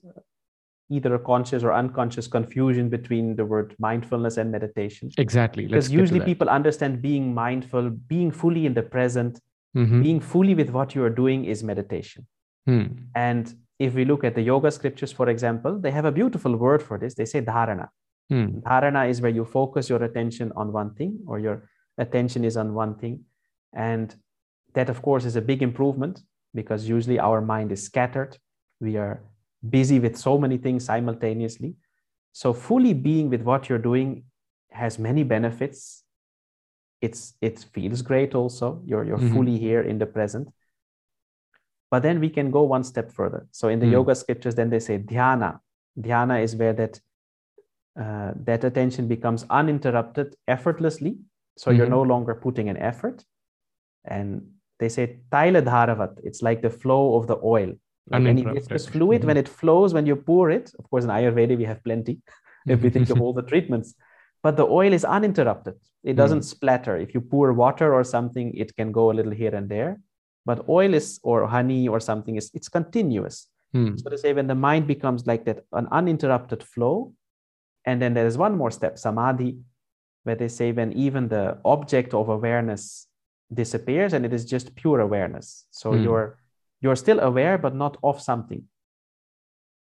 [0.90, 5.10] either a conscious or unconscious confusion between the word mindfulness and meditation.
[5.18, 5.66] Exactly.
[5.66, 9.40] Because usually people understand being mindful, being fully in the present,
[9.76, 10.04] mm-hmm.
[10.04, 12.28] being fully with what you are doing is meditation.
[12.66, 12.86] Hmm.
[13.16, 16.84] And if we look at the yoga scriptures, for example, they have a beautiful word
[16.84, 17.16] for this.
[17.16, 17.88] They say dharana.
[18.30, 18.60] Hmm.
[18.60, 21.68] Dharana is where you focus your attention on one thing or your
[21.98, 23.22] attention is on one thing.
[23.74, 24.16] And
[24.76, 26.22] that, of course, is a big improvement
[26.54, 28.38] because usually our mind is scattered.
[28.80, 29.22] We are
[29.68, 31.76] busy with so many things simultaneously.
[32.32, 34.24] So, fully being with what you're doing
[34.72, 36.04] has many benefits.
[37.02, 38.82] It's, it feels great also.
[38.86, 39.34] You're, you're mm-hmm.
[39.34, 40.50] fully here in the present.
[41.92, 43.48] But then we can go one step further.
[43.52, 43.92] So in the mm.
[43.92, 45.60] yoga scriptures, then they say dhyana.
[45.98, 47.00] Dhyana is where that
[47.98, 51.18] uh, that attention becomes uninterrupted effortlessly.
[51.58, 51.78] So mm-hmm.
[51.78, 53.24] you're no longer putting an effort.
[54.04, 56.20] And they say taila dharavat.
[56.24, 57.74] It's like the flow of the oil.
[58.08, 59.28] Like any viscous fluid, mm-hmm.
[59.28, 62.20] when it flows, when you pour it, of course, in Ayurveda, we have plenty
[62.68, 63.96] if we think of all the treatments.
[64.44, 65.74] But the oil is uninterrupted.
[66.04, 66.44] It doesn't mm.
[66.44, 66.98] splatter.
[66.98, 69.98] If you pour water or something, it can go a little here and there
[70.46, 73.98] but oil is or honey or something is it's continuous hmm.
[73.98, 77.14] so to say when the mind becomes like that an uninterrupted flow
[77.86, 79.58] and then there is one more step samadhi
[80.24, 83.08] where they say when even the object of awareness
[83.54, 86.04] disappears and it is just pure awareness so hmm.
[86.04, 86.40] you're
[86.82, 88.64] you're still aware but not of something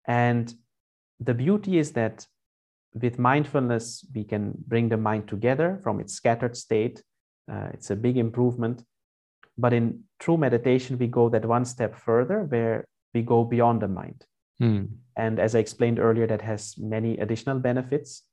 [0.08, 0.54] and
[1.20, 2.26] the beauty is that
[2.94, 7.04] with mindfulness we can bring the mind together from its scattered state
[7.52, 8.84] uh, it's a big improvement
[9.58, 13.88] but in true meditation, we go that one step further where we go beyond the
[13.88, 14.26] mind.
[14.60, 14.86] Hmm.
[15.16, 18.24] And as I explained earlier, that has many additional benefits.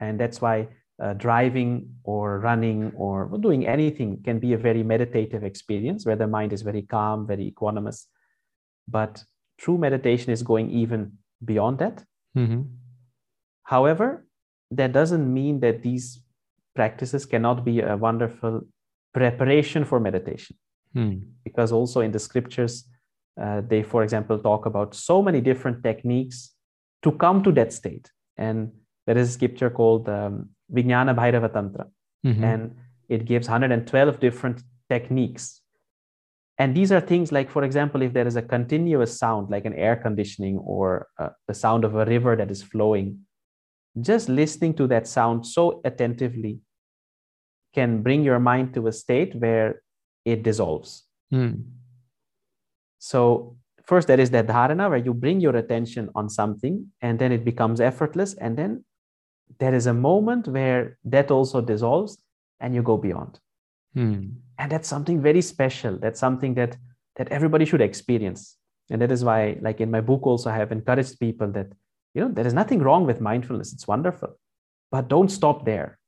[0.00, 0.68] And that's why
[1.02, 6.26] uh, driving or running or doing anything can be a very meditative experience where the
[6.26, 8.06] mind is very calm, very equanimous.
[8.88, 9.22] But
[9.58, 11.12] true meditation is going even
[11.44, 12.04] beyond that.
[12.36, 12.62] Mm-hmm.
[13.64, 14.26] However,
[14.70, 16.22] that doesn't mean that these
[16.74, 18.62] practices cannot be a wonderful
[19.14, 20.56] preparation for meditation.
[20.94, 21.16] Hmm.
[21.44, 22.88] Because also in the scriptures,
[23.40, 26.54] uh, they, for example, talk about so many different techniques
[27.02, 28.10] to come to that state.
[28.36, 28.72] And
[29.06, 31.86] there is a scripture called um, Vijnana Bhairava Tantra.
[32.26, 32.44] Mm-hmm.
[32.44, 32.76] And
[33.08, 35.62] it gives 112 different techniques.
[36.58, 39.74] And these are things like, for example, if there is a continuous sound, like an
[39.74, 43.20] air conditioning or uh, the sound of a river that is flowing,
[44.00, 46.60] just listening to that sound so attentively
[47.74, 49.82] can bring your mind to a state where
[50.24, 51.04] it dissolves.
[51.32, 51.64] Mm.
[52.98, 57.30] So, first, there is that dharana where you bring your attention on something and then
[57.30, 58.34] it becomes effortless.
[58.34, 58.84] And then
[59.58, 62.18] there is a moment where that also dissolves
[62.60, 63.38] and you go beyond.
[63.96, 64.34] Mm.
[64.58, 65.98] And that's something very special.
[65.98, 66.76] That's something that
[67.16, 68.56] that everybody should experience.
[68.90, 71.66] And that is why, like in my book, also I have encouraged people that,
[72.14, 73.72] you know, there is nothing wrong with mindfulness.
[73.72, 74.38] It's wonderful.
[74.90, 75.98] But don't stop there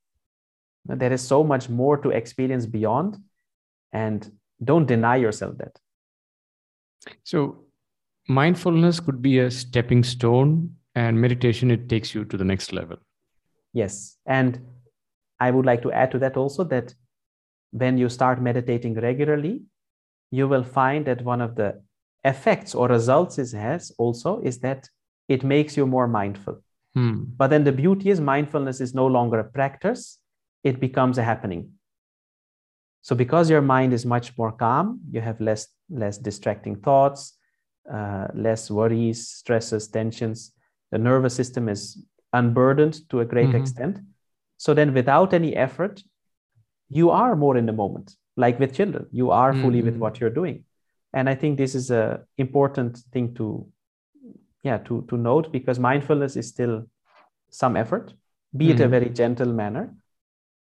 [0.86, 3.18] there is so much more to experience beyond,
[3.92, 4.30] and
[4.62, 5.78] don't deny yourself that.
[7.24, 7.64] So,
[8.28, 12.96] mindfulness could be a stepping stone, and meditation, it takes you to the next level.
[13.72, 14.16] Yes.
[14.26, 14.60] And
[15.38, 16.94] I would like to add to that also that
[17.70, 19.62] when you start meditating regularly,
[20.30, 21.82] you will find that one of the
[22.24, 24.88] effects or results it has also is that
[25.28, 26.62] it makes you more mindful.
[26.94, 27.24] Hmm.
[27.36, 30.18] But then the beauty is mindfulness is no longer a practice,
[30.64, 31.72] it becomes a happening.
[33.02, 37.38] So because your mind is much more calm, you have less less distracting thoughts,
[37.92, 40.52] uh, less worries, stresses, tensions.
[40.90, 43.62] The nervous system is unburdened to a great mm-hmm.
[43.62, 43.98] extent.
[44.56, 46.02] So then, without any effort,
[46.88, 48.14] you are more in the moment.
[48.36, 49.86] Like with children, you are fully mm-hmm.
[49.86, 50.64] with what you're doing,
[51.12, 53.66] and I think this is a important thing to,
[54.62, 56.86] yeah, to to note because mindfulness is still
[57.50, 58.14] some effort,
[58.56, 58.72] be mm-hmm.
[58.72, 58.90] it a mm-hmm.
[58.90, 59.94] very gentle manner,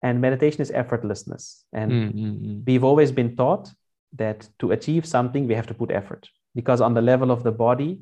[0.03, 2.61] and meditation is effortlessness and mm-hmm.
[2.67, 3.71] we've always been taught
[4.13, 7.53] that to achieve something we have to put effort because on the level of the
[7.53, 8.01] body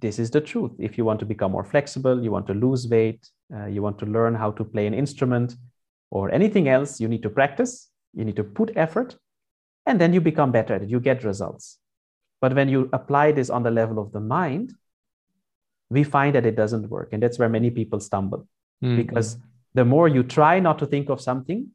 [0.00, 2.86] this is the truth if you want to become more flexible you want to lose
[2.88, 5.56] weight uh, you want to learn how to play an instrument
[6.10, 9.16] or anything else you need to practice you need to put effort
[9.86, 11.78] and then you become better at it you get results
[12.40, 14.74] but when you apply this on the level of the mind
[15.90, 18.46] we find that it doesn't work and that's where many people stumble
[18.82, 18.96] mm-hmm.
[18.96, 19.38] because
[19.76, 21.68] the more you try not to think of something,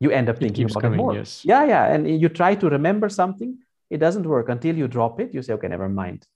[0.00, 1.14] you end up thinking keeps about coming, it more.
[1.14, 1.42] yes.
[1.44, 1.86] Yeah, yeah.
[1.86, 5.32] And you try to remember something, it doesn't work until you drop it.
[5.32, 6.26] You say, okay, never mind.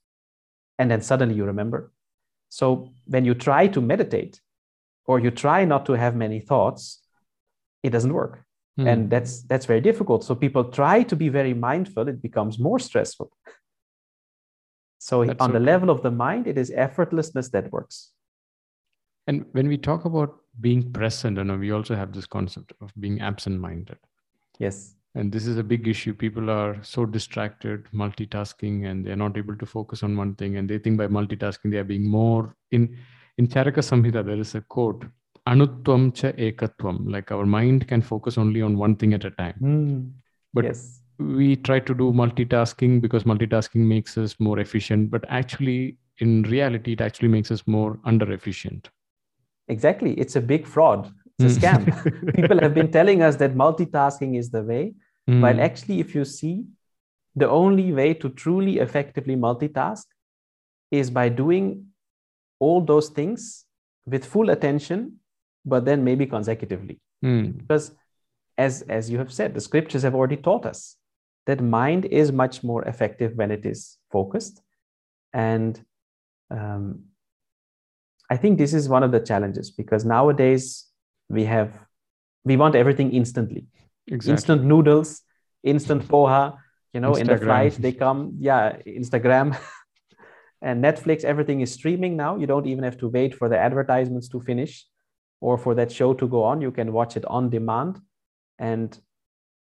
[0.79, 1.91] And then suddenly you remember.
[2.49, 4.41] So when you try to meditate
[5.05, 7.01] or you try not to have many thoughts,
[7.83, 8.43] it doesn't work.
[8.77, 8.87] Hmm.
[8.87, 10.23] And that's that's very difficult.
[10.23, 13.31] So people try to be very mindful, it becomes more stressful.
[14.99, 18.11] So That's on so the level of the mind, it is effortlessness that works.
[19.27, 22.93] And when we talk about being present, you know, we also have this concept of
[22.99, 23.97] being absent-minded.
[24.59, 24.95] Yes.
[25.13, 26.13] And this is a big issue.
[26.13, 30.55] People are so distracted, multitasking, and they're not able to focus on one thing.
[30.55, 32.97] And they think by multitasking, they are being more in
[33.37, 35.05] in Charaka Samhita, there is a quote,
[35.47, 37.11] Anutvam cha ekatvam.
[37.11, 39.55] Like our mind can focus only on one thing at a time.
[39.59, 40.01] Hmm.
[40.53, 41.01] But yes.
[41.17, 45.09] we try to do multitasking because multitasking makes us more efficient.
[45.09, 48.89] But actually, in reality, it actually makes us more under efficient.
[49.67, 50.13] Exactly.
[50.19, 51.11] It's a big fraud.
[51.43, 52.35] It's a scam.
[52.35, 54.93] People have been telling us that multitasking is the way,
[55.25, 55.61] while Mm.
[55.61, 56.65] actually, if you see,
[57.35, 60.05] the only way to truly effectively multitask
[60.91, 61.85] is by doing
[62.59, 63.65] all those things
[64.05, 65.19] with full attention,
[65.65, 66.99] but then maybe consecutively.
[67.23, 67.57] Mm.
[67.57, 67.93] Because
[68.57, 70.97] as, as you have said, the scriptures have already taught us
[71.47, 74.61] that mind is much more effective when it is focused.
[75.33, 75.83] And
[76.49, 77.05] um,
[78.29, 80.85] I think this is one of the challenges because nowadays
[81.31, 81.69] we have
[82.43, 83.63] we want everything instantly
[84.07, 84.31] Exactly.
[84.33, 85.21] instant noodles,
[85.63, 86.57] instant poha,
[86.93, 87.43] you know, in the Instagram.
[87.45, 89.47] flight they come, yeah, Instagram
[90.61, 92.35] and Netflix, everything is streaming now.
[92.37, 94.85] You don't even have to wait for the advertisements to finish
[95.39, 96.61] or for that show to go on.
[96.61, 97.99] You can watch it on demand.
[98.59, 98.97] And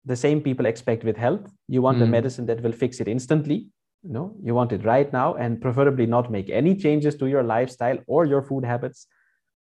[0.05, 1.45] the same people expect with health.
[1.67, 2.11] You want a Mm.
[2.17, 3.59] medicine that will fix it instantly.
[4.03, 7.43] You know, you want it right now and preferably not make any changes to your
[7.43, 9.07] lifestyle or your food habits.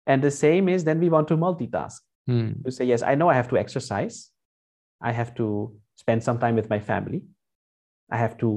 [0.08, 2.62] And the same is then we want to multitask Mm.
[2.64, 4.16] to say, yes, I know I have to exercise.
[5.00, 5.46] I have to
[5.96, 7.22] spend some time with my family.
[8.10, 8.48] I have to,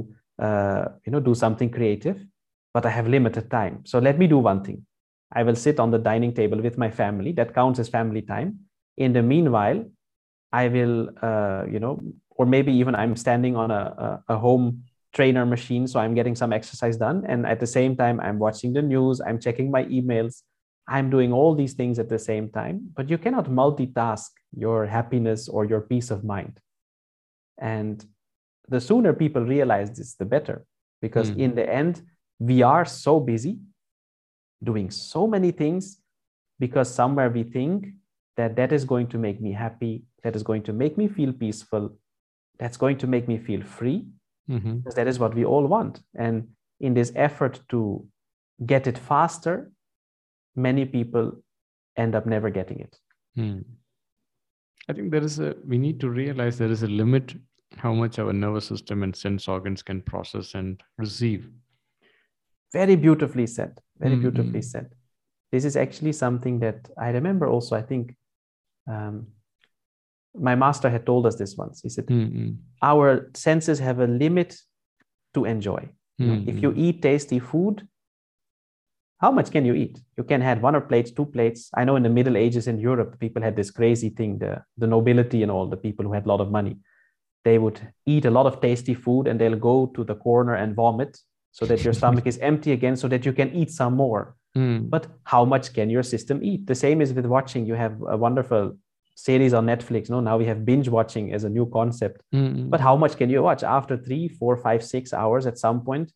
[0.45, 2.17] uh, you know, do something creative,
[2.73, 3.75] but I have limited time.
[3.85, 4.85] So let me do one thing.
[5.31, 7.31] I will sit on the dining table with my family.
[7.31, 8.59] That counts as family time.
[8.97, 9.85] In the meanwhile,
[10.51, 14.83] I will, uh, you know, or maybe even I'm standing on a, a, a home
[15.13, 17.23] trainer machine, so I'm getting some exercise done.
[17.25, 20.43] And at the same time, I'm watching the news, I'm checking my emails,
[20.95, 24.29] I'm doing all these things at the same time, but you cannot multitask
[24.65, 26.59] your happiness or your peace of mind.
[27.57, 28.05] And
[28.67, 30.57] the sooner people realize this, the better.
[31.01, 31.37] Because Mm.
[31.45, 31.95] in the end,
[32.39, 33.53] we are so busy
[34.69, 35.83] doing so many things
[36.59, 37.77] because somewhere we think
[38.37, 41.33] that that is going to make me happy, that is going to make me feel
[41.33, 41.85] peaceful,
[42.59, 43.99] that's going to make me feel free,
[44.49, 44.77] Mhm.
[44.77, 46.01] because that is what we all want.
[46.25, 46.35] And
[46.79, 47.81] in this effort to
[48.65, 49.71] get it faster,
[50.55, 51.43] many people
[51.97, 52.97] end up never getting it.
[53.35, 53.59] Hmm.
[54.89, 57.35] I think there is a, we need to realize there is a limit
[57.77, 61.49] how much our nervous system and sense organs can process and receive.
[62.73, 63.79] Very beautifully said.
[63.99, 64.89] Very Mm, beautifully said.
[65.51, 67.75] This is actually something that I remember also.
[67.75, 68.15] I think
[68.87, 69.27] um,
[70.33, 71.81] my master had told us this once.
[71.81, 74.57] He said, Mm, Our senses have a limit
[75.33, 75.89] to enjoy.
[76.19, 77.87] Know, If you mm, eat tasty food,
[79.21, 79.99] how much can you eat?
[80.17, 81.69] You can have one or plates, two plates.
[81.75, 84.87] I know in the Middle Ages in Europe, people had this crazy thing, the, the
[84.87, 86.77] nobility and all the people who had a lot of money.
[87.43, 90.75] They would eat a lot of tasty food and they'll go to the corner and
[90.75, 91.19] vomit
[91.51, 94.35] so that your stomach is empty again so that you can eat some more.
[94.57, 94.89] mm.
[94.89, 96.65] But how much can your system eat?
[96.65, 97.65] The same is with watching.
[97.65, 98.77] You have a wonderful
[99.15, 100.09] series on Netflix.
[100.09, 102.21] No, now we have binge watching as a new concept.
[102.33, 103.61] Mm, But how much can you watch?
[103.63, 106.11] After three, four, five, six hours, at some point,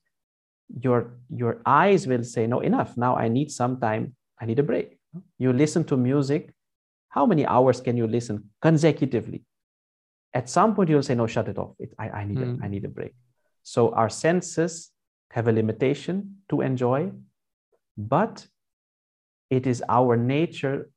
[0.82, 2.98] your your eyes will say, "No, enough.
[2.98, 4.16] Now I need some time.
[4.42, 4.98] I need a break."
[5.38, 6.54] You listen to music.
[7.10, 9.44] How many hours can you listen consecutively?
[10.34, 11.76] At some point, you'll say, "No, shut it off.
[11.80, 12.60] It, I, I need Mm.
[12.60, 13.14] a, I need a break."
[13.64, 14.92] So our senses
[15.32, 17.12] have a limitation to enjoy,
[17.98, 18.48] but
[19.50, 20.90] it is our nature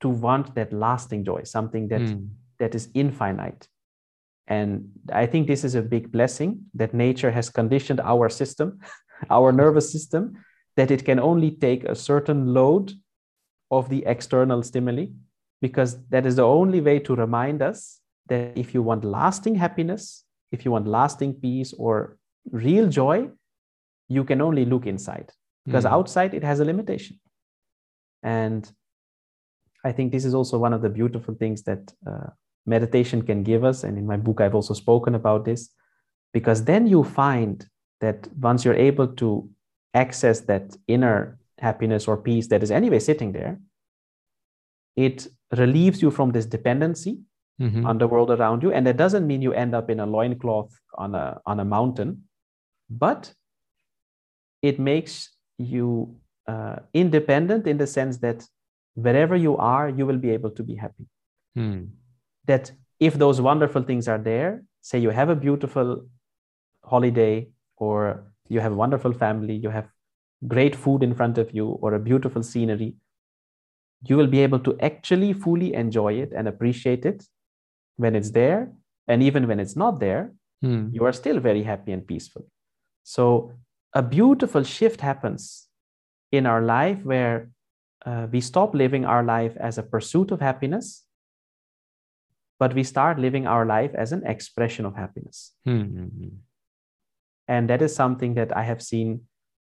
[0.00, 2.28] to want that lasting joy, something that mm,
[2.58, 3.68] that is infinite.
[4.50, 8.80] And I think this is a big blessing that nature has conditioned our system,
[9.30, 10.44] our nervous system,
[10.76, 12.92] that it can only take a certain load
[13.70, 15.06] of the external stimuli,
[15.62, 20.24] because that is the only way to remind us that if you want lasting happiness,
[20.50, 22.16] if you want lasting peace or
[22.50, 23.28] real joy,
[24.08, 25.30] you can only look inside,
[25.64, 25.92] because mm.
[25.92, 27.20] outside it has a limitation.
[28.24, 28.68] And
[29.84, 32.30] I think this is also one of the beautiful things that uh,
[32.66, 33.84] meditation can give us.
[33.84, 35.70] And in my book, I've also spoken about this,
[36.32, 37.66] because then you find
[38.00, 39.48] that once you're able to
[39.94, 43.58] access that inner happiness or peace that is anyway sitting there,
[44.96, 47.18] it relieves you from this dependency
[47.60, 47.84] Mhm.
[47.84, 48.72] on the world around you.
[48.72, 52.24] And that doesn't mean you end up in a loincloth on a on a mountain,
[52.88, 53.34] but
[54.62, 58.48] it makes you uh, independent in the sense that
[58.94, 61.06] wherever you are, you will be able to be happy.
[61.54, 61.84] Hmm.
[62.50, 62.72] That
[63.08, 64.50] if those wonderful things are there,
[64.88, 65.88] say you have a beautiful
[66.92, 67.34] holiday
[67.76, 67.98] or
[68.54, 69.88] you have a wonderful family, you have
[70.54, 72.90] great food in front of you or a beautiful scenery,
[74.08, 77.18] you will be able to actually fully enjoy it and appreciate it
[77.96, 78.60] when it's there.
[79.08, 80.24] And even when it's not there,
[80.62, 80.88] Hmm.
[80.96, 82.44] you are still very happy and peaceful.
[83.02, 83.26] So,
[84.00, 85.68] a beautiful shift happens
[86.38, 87.36] in our life where
[88.06, 90.88] uh, we stop living our life as a pursuit of happiness,
[92.60, 95.52] but we start living our life as an expression of happiness.
[95.64, 95.80] Hmm.
[95.80, 96.04] Hmm.
[96.04, 96.36] Hmm.
[97.48, 99.22] And that is something that I have seen.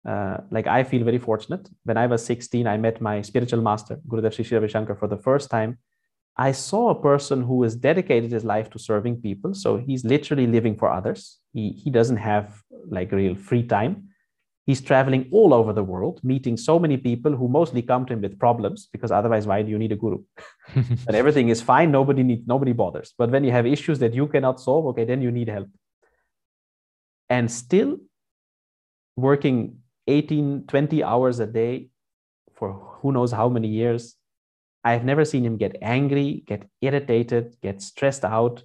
[0.08, 1.70] Uh, like I feel very fortunate.
[1.84, 5.18] When I was 16, I met my spiritual master, Gurudev Sri Ravi Shankar, for the
[5.18, 5.80] first time.
[6.38, 9.54] I saw a person who has dedicated his life to serving people.
[9.54, 11.40] So he's literally living for others.
[11.54, 14.10] He, he doesn't have like real free time.
[14.66, 18.22] He's traveling all over the world, meeting so many people who mostly come to him
[18.22, 20.24] with problems because otherwise, why do you need a guru?
[20.76, 23.14] and everything is fine, nobody needs, nobody bothers.
[23.18, 25.68] But when you have issues that you cannot solve, okay, then you need help.
[27.30, 27.98] And still
[29.18, 31.90] working 18, 20 hours a day
[32.54, 34.16] for who knows how many years.
[34.84, 38.64] I've never seen him get angry, get irritated, get stressed out.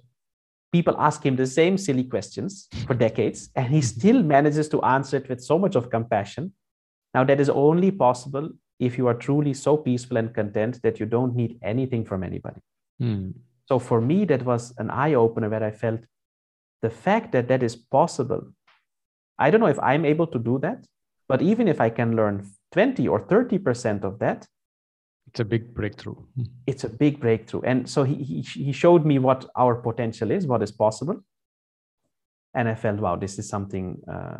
[0.71, 5.17] People ask him the same silly questions for decades, and he still manages to answer
[5.17, 6.53] it with so much of compassion.
[7.13, 11.05] Now, that is only possible if you are truly so peaceful and content that you
[11.05, 12.61] don't need anything from anybody.
[12.99, 13.31] Hmm.
[13.67, 16.01] So, for me, that was an eye opener where I felt
[16.81, 18.53] the fact that that is possible.
[19.37, 20.85] I don't know if I'm able to do that,
[21.27, 24.47] but even if I can learn 20 or 30% of that,
[25.29, 26.15] It's a big breakthrough.
[26.65, 27.61] It's a big breakthrough.
[27.61, 31.17] And so he, he, he showed me what our potential is, what is possible.
[32.53, 34.37] And I felt, wow, this is something uh,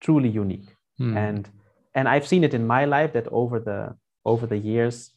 [0.00, 0.68] truly unique.
[0.98, 1.16] Hmm.
[1.16, 1.48] And
[1.94, 3.80] and I've seen it in my life that over the
[4.24, 5.12] over the years,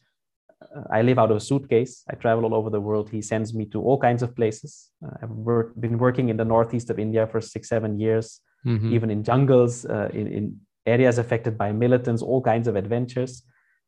[0.62, 2.04] uh, I live out of a suitcase.
[2.10, 3.10] I travel all over the world.
[3.10, 4.90] He sends me to all kinds of places.
[5.04, 8.92] Uh, I've work, been working in the northeast of India for six, seven years, Mhm.
[8.96, 13.42] even in jungles, uh, in, in areas affected by militants, all kinds of adventures.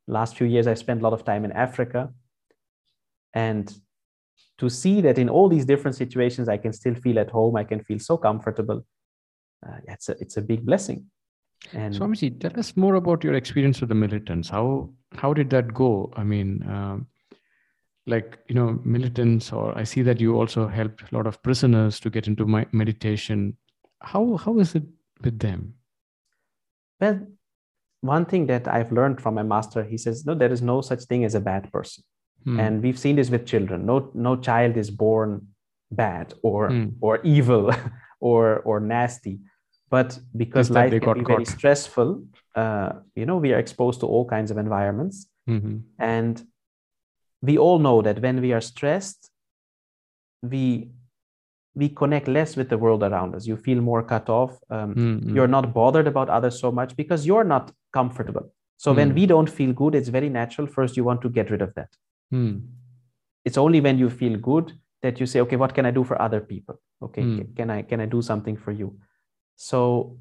[0.09, 2.13] Last few years, I've spent a lot of time in Africa.
[3.35, 3.73] And
[4.59, 7.65] to see that in all these different situations, I can still feel at home, I
[7.65, 8.85] can feel so comfortable.
[9.65, 11.07] Uh, it's, a, it's a big blessing.
[11.73, 14.49] And Swamiji, tell us more about your experience with the militants.
[14.49, 16.13] How how did that go?
[16.17, 17.07] I mean, um,
[18.07, 22.01] like you know, militants, or I see that you also helped a lot of prisoners
[22.01, 23.57] to get into my meditation.
[24.01, 24.85] How how is it
[25.23, 25.75] with them?
[27.01, 27.27] Well,
[28.01, 31.03] one thing that I've learned from my master, he says, no, there is no such
[31.05, 32.05] thing as a bad person.
[32.45, 32.61] Hmm.
[32.61, 33.85] And we've seen this with children.
[33.87, 35.49] No, no child is born
[35.91, 36.87] bad or Hmm.
[37.01, 37.73] or evil
[38.21, 39.41] or or nasty.
[39.91, 42.23] But because life can got be very stressful,
[42.55, 45.27] uh, you know, we are exposed to all kinds of environments.
[45.49, 45.83] Mhm.
[45.99, 46.43] And
[47.43, 49.31] we all know that when we are stressed,
[50.43, 50.91] we
[51.75, 53.47] we connect less with the world around us.
[53.47, 54.59] You feel more cut off.
[54.69, 55.35] Um, Mhm.
[55.35, 58.53] you're not bothered about others so much because you're not comfortable.
[58.77, 59.15] So when Hmm.
[59.15, 60.67] we don't feel good, it's very natural.
[60.67, 61.89] First, you want to get rid of that.
[62.31, 62.59] Hmm.
[63.45, 64.73] It's only when you feel good
[65.03, 66.81] that you say, okay, what can I do for other people?
[67.03, 68.99] Okay, ca- can I can I do something for you?
[69.57, 70.19] So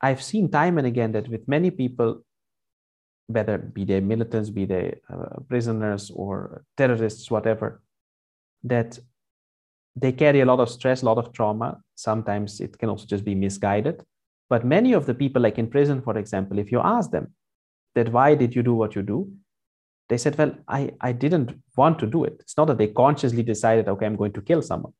[0.00, 2.24] I've seen time and again that with many people,
[3.26, 7.82] whether be they militants, be they uh, prisoners or terrorists, whatever,
[8.64, 8.98] that
[9.96, 11.80] they carry a lot of stress, a lot of trauma.
[11.94, 14.04] Sometimes it can also just be misguided.
[14.48, 17.34] But many of the people, like in prison, for example, if you ask them
[17.94, 19.30] that why did you do what you do,
[20.08, 22.36] they said, well, I, I didn't want to do it.
[22.40, 24.94] It's not that they consciously decided, okay, I'm going to kill someone.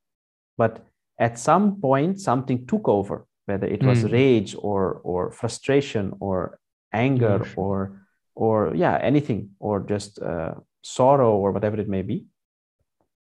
[0.58, 0.84] But
[1.18, 4.12] at some point, something took over, whether it was Mm.
[4.12, 6.58] rage or or frustration or
[6.92, 8.02] anger or
[8.34, 12.26] or yeah, anything, or just uh, sorrow or whatever it may be.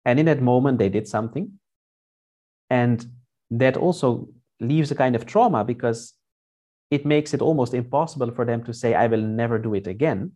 [0.06, 1.60] And in that moment, they did something.
[2.70, 3.06] And
[3.52, 4.30] that also
[4.60, 6.14] leaves a kind of trauma because
[6.92, 10.32] it makes it almost impossible for them to say, I will never do it again.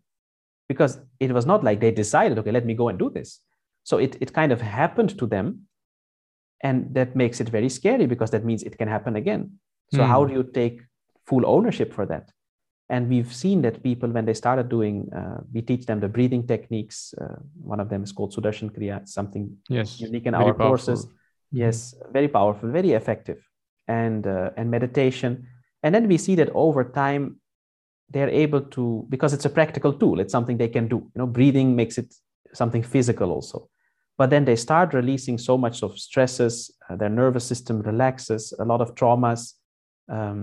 [0.68, 3.40] Because it was not like they decided, okay, let me go and do this.
[3.82, 5.66] So it, it kind of happened to them.
[6.62, 9.58] And that makes it very scary because that means it can happen again.
[9.92, 10.10] So, Hmm.
[10.10, 10.80] how do you take
[11.26, 12.30] full ownership for that?
[12.88, 16.46] And we've seen that people, when they started doing, uh, we teach them the breathing
[16.46, 17.14] techniques.
[17.20, 20.00] Uh, one of them is called Sudarshan Kriya, something Yes.
[20.00, 21.06] unique in our courses.
[21.52, 23.46] Yes, very powerful, very effective,
[23.88, 25.46] and uh, and meditation.
[25.82, 27.40] And then we see that over time,
[28.10, 30.20] they're able to because it's a practical tool.
[30.20, 30.96] It's something they can do.
[31.14, 32.14] You know, breathing makes it
[32.52, 33.68] something physical also.
[34.16, 38.64] but then they start releasing so much of stresses uh, their nervous system relaxes a
[38.72, 39.40] lot of traumas
[40.16, 40.38] um,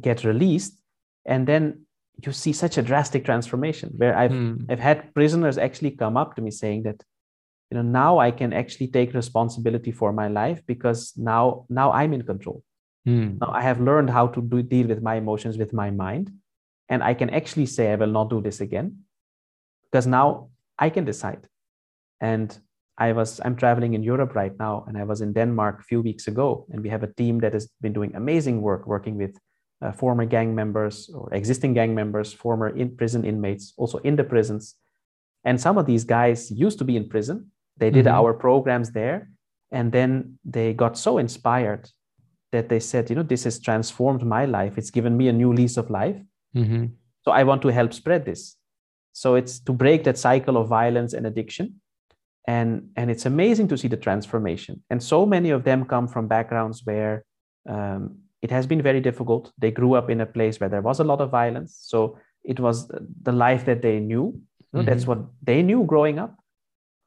[0.00, 0.72] get released
[1.32, 1.64] and then
[2.26, 4.56] you see such a drastic transformation where i've Mm.
[4.70, 6.98] i've had prisoners actually come up to me saying that
[7.74, 12.12] you know now i can actually take responsibility for my life because now now i'm
[12.14, 12.62] in control.
[13.06, 13.40] Mm.
[13.40, 16.30] now i have learned how to do, deal with my emotions with my mind
[16.88, 18.98] and i can actually say i will not do this again
[19.90, 20.48] because now
[20.78, 21.48] i can decide.
[22.20, 22.56] And
[22.96, 26.00] i was i'm traveling in europe right now and i was in denmark a few
[26.00, 29.36] weeks ago and we have a team that has been doing amazing work working with
[29.82, 34.24] uh, former gang members or existing gang members former in prison inmates also in the
[34.24, 34.76] prisons.
[35.44, 38.12] And some of these guys used to be in prison they did Mhm.
[38.18, 39.30] our programs there
[39.70, 41.90] and then they got so inspired
[42.52, 44.78] that they said you know this has transformed my life.
[44.78, 46.20] It's given me a new lease of life.
[46.56, 46.90] Mhm.
[47.24, 48.56] so i want to help spread this.
[49.12, 51.66] So it's to break that cycle of violence and addiction.
[52.46, 54.74] And and it's amazing to see the transformation.
[54.90, 57.14] And so many of them come from backgrounds where
[57.74, 58.02] um,
[58.42, 59.52] it has been very difficult.
[59.58, 61.70] They grew up in a place where there was a lot of violence.
[61.92, 62.18] So
[62.52, 62.88] it was
[63.22, 64.24] the life that they knew.
[64.72, 66.34] Know, that's what they knew growing up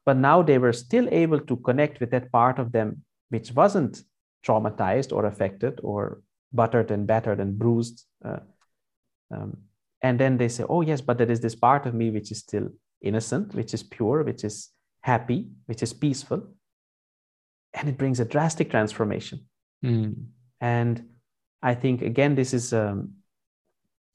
[0.08, 4.02] but now they were still able to connect with that part of them which wasn't
[4.46, 6.22] traumatized or affected or
[6.60, 8.38] buttered and battered and bruised uh,
[9.34, 9.50] um,
[10.02, 12.38] and then they say oh yes but there is this part of me which is
[12.38, 12.68] still
[13.02, 14.70] innocent which is pure which is
[15.02, 16.42] happy which is peaceful
[17.74, 19.46] and it brings a drastic transformation
[19.84, 20.14] Mm.
[20.60, 21.04] and
[21.62, 23.12] i think again this is um,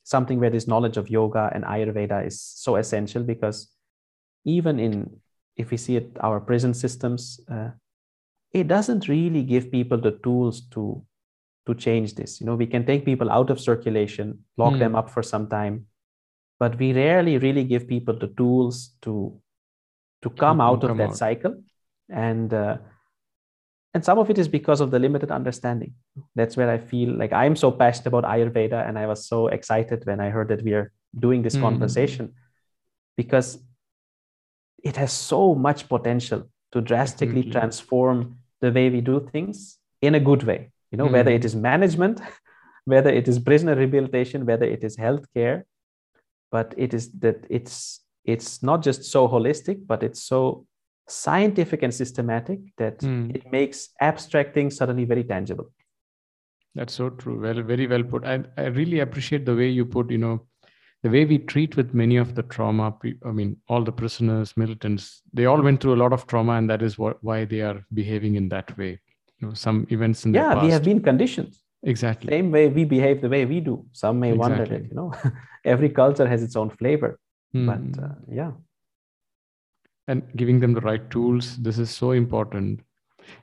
[0.04, 3.60] something where this knowledge of yoga and ayurveda is so essential because
[4.44, 4.98] even in
[5.58, 7.70] if we see it our prison systems uh,
[8.52, 11.04] it doesn't really give people the tools to
[11.66, 14.80] to change this you know we can take people out of circulation lock Hmm.
[14.80, 15.86] them up for some time
[16.60, 19.40] but we rarely really give people the tools to
[20.22, 21.18] to come them out of that out.
[21.18, 21.56] cycle
[22.10, 22.78] and uh,
[23.94, 25.94] and some of it is because of the limited understanding
[26.36, 30.06] that's where i feel like i'm so passionate about ayurveda and i was so excited
[30.06, 31.62] when i heard that we are doing this Mhm.
[31.62, 32.34] conversation
[33.18, 33.60] because
[34.84, 37.52] it has so much potential to drastically Definitely.
[37.52, 41.56] transform the way we do things in a good way you know whether it is
[41.56, 42.22] management
[42.86, 45.64] whether it is prisoner rehabilitation whether it is healthcare
[46.52, 50.66] but it is that it's it's not just so holistic but it's so
[51.08, 53.36] scientific and systematic that Mm.
[53.36, 55.68] it makes abstract things suddenly very tangible
[56.76, 57.40] That's so true.
[57.42, 58.24] Well, very well put.
[58.26, 60.48] I, I really appreciate the way you put, you know,
[61.04, 62.96] the way we treat with many of the trauma.
[63.26, 66.70] I mean, all the prisoners, militants, they all went through a lot of trauma, and
[66.70, 69.00] that is what why they are behaving in that way.
[69.40, 72.30] You know, some events in yeah we have been conditioned exactly.
[72.30, 74.78] same way we behave the way we do some may wonder Exactly.
[74.78, 75.14] that you know
[75.74, 77.20] every culture has its own flavor
[77.54, 78.04] but Mm.
[78.04, 78.52] uh, yeah
[80.08, 82.80] and giving them the right tools this is so important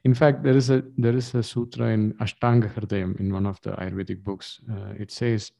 [0.04, 3.60] in fact there is a there is a sutra in ashtanga hridayam in one of
[3.66, 5.52] the ayurvedic books uh, it says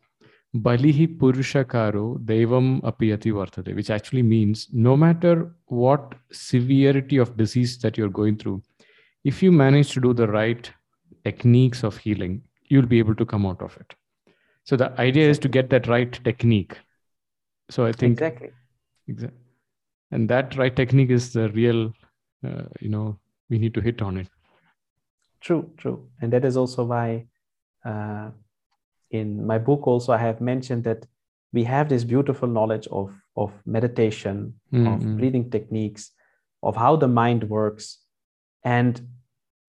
[0.54, 7.96] balihi purushakaro devam apiyati vartate which actually means no matter what severity of disease that
[7.96, 8.60] you're going through
[9.24, 10.72] if you manage to do the right
[11.24, 13.94] techniques of healing you'll be able to come out of it
[14.64, 16.76] so the idea is to get that right technique
[17.70, 18.50] so i think exactly
[19.10, 19.38] Exactly.
[20.12, 21.92] And that right technique is the real,
[22.46, 24.28] uh, you know, we need to hit on it.
[25.40, 26.08] True, true.
[26.20, 27.26] And that is also why
[27.84, 28.30] uh,
[29.10, 31.06] in my book also I have mentioned that
[31.52, 35.16] we have this beautiful knowledge of, of meditation, Mm, of mm.
[35.18, 36.12] breathing techniques,
[36.62, 37.98] of how the mind works.
[38.64, 39.00] And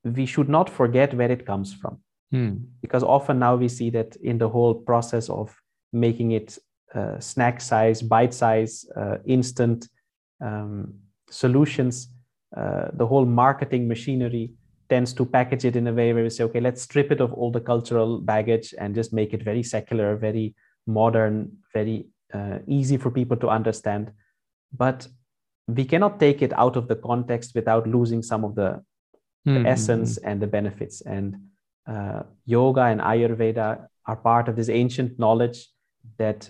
[0.03, 1.97] we should not forget where it comes from.
[2.31, 2.55] Hmm.
[2.81, 5.55] Because often now we see that in the whole process of
[5.91, 6.57] making it
[6.93, 9.87] uh, snack size, bite size, uh, instant
[10.39, 10.93] um,
[11.29, 12.07] solutions,
[12.55, 14.51] uh, the whole marketing machinery
[14.91, 17.31] tends to package it in a way where we say, okay, let's strip it of
[17.33, 20.53] all the cultural baggage and just make it very secular, very
[20.85, 21.35] modern,
[21.73, 24.11] very uh, easy for people to understand.
[24.83, 25.07] But
[25.67, 28.83] we cannot take it out of the context without losing some of the,
[29.45, 31.01] the Hmm, essence and the benefits.
[31.01, 31.35] And
[31.87, 35.69] uh, yoga and Ayurveda are part of this ancient knowledge
[36.17, 36.49] that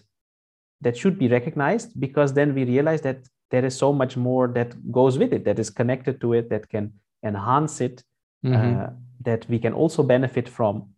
[0.81, 3.19] that should be recognized because then we realize that
[3.51, 6.67] there is so much more that goes with it that is connected to it that
[6.69, 6.91] can
[7.23, 8.03] enhance it
[8.43, 8.81] Mhm.
[8.83, 8.89] uh,
[9.23, 10.89] that we can also benefit from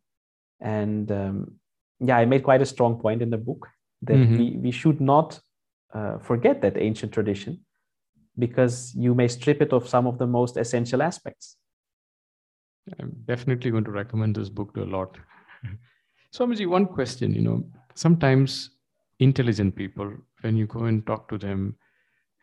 [0.61, 1.51] and um,
[1.99, 3.67] yeah i made quite a strong point in the book
[4.01, 4.37] that Mhm.
[4.37, 5.39] we, we should not
[5.93, 7.59] uh, forget that ancient tradition
[8.37, 11.57] because you may strip it of some of the most essential aspects
[12.99, 15.17] I'm definitely going to recommend this book to a lot.
[16.35, 17.63] Swamiji, one question, you know,
[17.95, 18.71] sometimes
[19.19, 21.77] intelligent people, when you go and talk to them,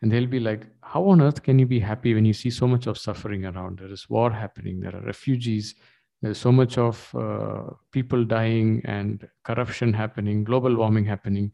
[0.02, 2.66] and they'll be like how on earth can you be happy when you see so
[2.66, 3.78] much of suffering around?
[3.78, 4.80] There is war happening.
[4.80, 5.76] There are refugees.
[6.20, 11.52] There's so much of uh, people dying and corruption happening global warming happening.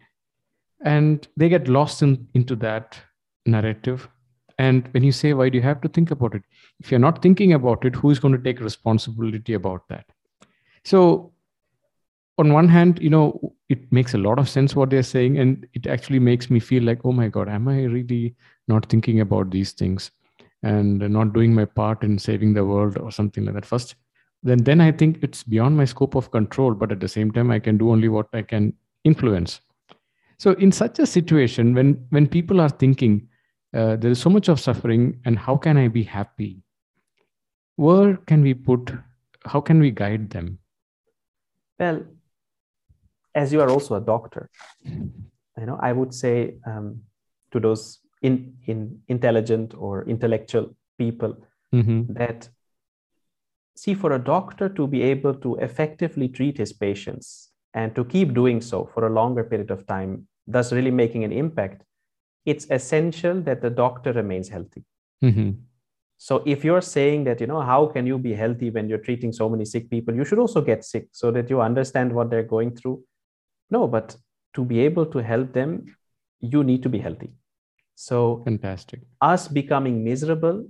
[0.83, 2.99] And they get lost in, into that
[3.45, 4.09] narrative.
[4.59, 6.43] And when you say why do you have to think about it?
[6.81, 10.07] If you're not thinking about it who is going to take responsibility about that?
[10.83, 11.33] So
[12.39, 15.67] on one hand you know it makes a lot of sense what they're saying and
[15.75, 18.35] it actually makes me feel like oh my god am i really
[18.69, 20.11] not thinking about these things
[20.63, 23.67] and not doing my part in saving the world or something like that?
[23.67, 23.95] First
[24.43, 27.51] then then i think it's beyond my scope of control but at the same time
[27.51, 28.73] i can do only what i can
[29.05, 29.61] influence.
[30.39, 33.29] So in such a situation when when people are thinking
[33.75, 36.63] uh, there is so much of suffering and how can i be happy?
[37.77, 38.93] Where can we put
[39.45, 40.59] how can we guide them?
[41.79, 42.05] Well
[43.37, 44.51] as you are also a doctor
[44.85, 47.01] you know i would say um,
[47.53, 51.37] to those in, in intelligent or intellectual people
[51.75, 52.13] mm-hmm.
[52.15, 52.49] that
[53.77, 58.33] see for a doctor to be able to effectively treat his patients and to keep
[58.33, 61.83] doing so for a longer period of time thus really making an impact
[62.47, 64.83] it's essential that the doctor remains healthy
[65.23, 65.51] mm-hmm.
[66.17, 69.33] so if you're saying that you know how can you be healthy when you're treating
[69.33, 72.51] so many sick people you should also get sick so that you understand what they're
[72.57, 72.99] going through
[73.71, 74.17] no but
[74.55, 75.85] to be able to help them
[76.41, 77.33] you need to be healthy.
[77.95, 79.01] So fantastic.
[79.21, 80.69] us becoming miserable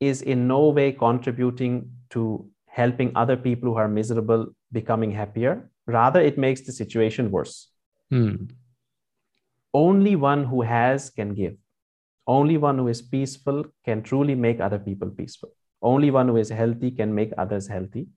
[0.00, 5.70] is in no way contributing to helping other people who are miserable becoming happier.
[5.86, 7.68] Rather it makes the situation worse.
[8.10, 8.34] Hmm.
[9.72, 11.54] only one who has can give.
[12.26, 15.48] Only one who is peaceful can truly make other people peaceful.
[15.80, 18.08] Only one who is healthy can make others healthy.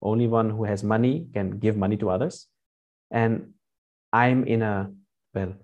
[0.00, 2.46] Only one who has money can give money to others
[3.12, 3.52] and
[4.12, 4.90] i'm in a
[5.34, 5.54] well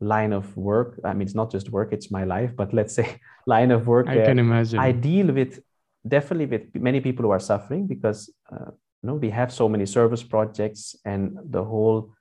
[0.00, 0.98] line of work.
[1.04, 4.08] I mean it's not just work it's my life but let's say line of work
[4.08, 4.78] i can imagine.
[4.78, 5.60] I deal with
[6.08, 8.70] definitely with many people who are suffering because uh,
[9.02, 12.12] you know we have so many service projects and the whole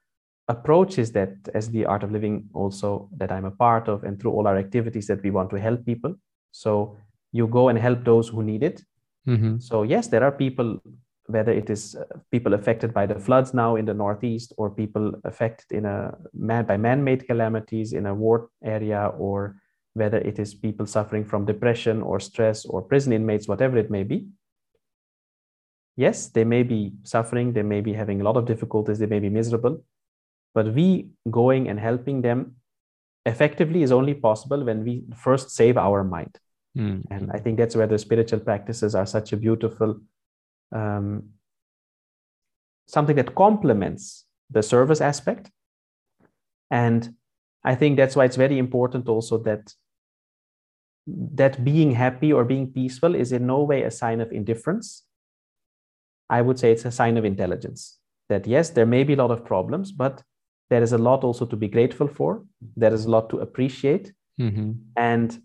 [0.49, 4.19] approach is that as the art of living also that i'm a part of and
[4.19, 6.15] through all our activities that we want to help people.
[6.51, 6.97] So
[7.31, 8.83] you go and help those who need it.
[9.27, 9.59] Mm-hmm.
[9.59, 10.81] so yes there are people
[11.29, 15.13] whether it is uh, people affected by the floods now in the northeast or people
[15.23, 19.55] affected in a man by man-made calamities in a war area or
[19.93, 24.03] whether it is people suffering from depression or stress or prison inmates whatever it may
[24.03, 24.27] be
[25.95, 29.19] yes they may be suffering they may be having a lot of difficulties they may
[29.19, 29.83] be miserable
[30.55, 32.55] but we going and helping them
[33.25, 36.39] effectively is only possible when we first save our mind
[36.77, 37.03] Mm.
[37.09, 39.99] and i think that's where the spiritual practices are such a beautiful
[40.71, 41.29] um,
[42.87, 45.51] something that complements the service aspect.
[46.71, 47.15] And
[47.63, 49.73] I think that's why it's very important also that
[51.07, 55.03] that being happy or being peaceful is in no way a sign of indifference.
[56.29, 57.97] I would say it's a sign of intelligence.
[58.29, 60.21] That yes, there may be a lot of problems, but
[60.69, 62.43] there is a lot also to be grateful for.
[62.75, 64.13] There is a lot to appreciate.
[64.39, 64.71] Mm-hmm.
[64.95, 65.41] And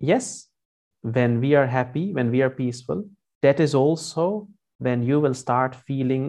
[0.00, 0.48] yes,
[1.02, 3.04] when we are happy, when we are peaceful,
[3.46, 4.48] that is also
[4.86, 6.24] when you will start feeling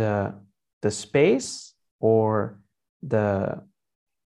[0.00, 0.12] the
[0.82, 1.50] the space
[2.00, 2.58] or
[3.14, 3.26] the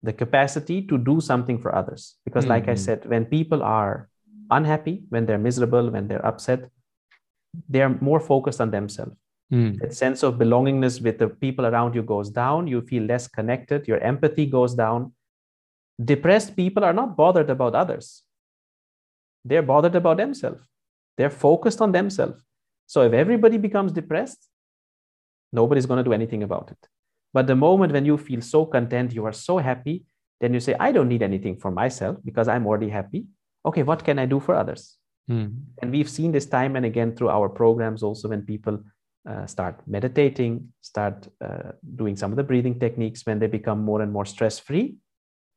[0.09, 2.03] the capacity to do something for others.
[2.27, 2.85] Because like i Mhm.
[2.87, 3.95] said when people are
[4.59, 6.61] unhappy when they're miserable when they're upset
[7.73, 9.17] they're more focused on themselves.
[9.53, 9.73] Mm.
[9.81, 12.67] that sense of belongingness with the people around you goes down.
[12.73, 13.87] You feel less connected.
[13.91, 15.01] Your empathy goes down.
[16.13, 18.07] Depressed people are not bothered about others.
[19.49, 20.63] They're bothered about themselves
[21.17, 22.43] they're focused on themselves.
[22.87, 24.49] So if everybody becomes depressed
[25.55, 26.89] nobody's going to do anything about it.
[27.33, 30.05] But the moment when you feel so content you are so happy
[30.41, 33.25] then you say i don't need anything for myself because i'm already happy.
[33.65, 34.97] Okay what can i do for others?
[35.31, 35.53] Mm.
[35.81, 38.79] and we've seen this time and again through our programs also when people
[39.27, 43.25] uh, start meditating start uh, doing some of the breathing techniques.
[43.25, 44.97] When they become more and more stress free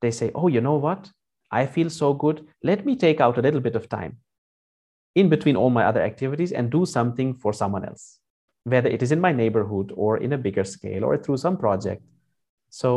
[0.01, 1.11] they say oh you know what?
[1.51, 2.45] I feel so good.
[2.63, 4.17] Let me take out a little bit of time
[5.21, 8.05] in between all my other activities and do something for someone else
[8.73, 12.01] whether it is in my neighborhood or in a bigger scale or through some project.
[12.79, 12.91] So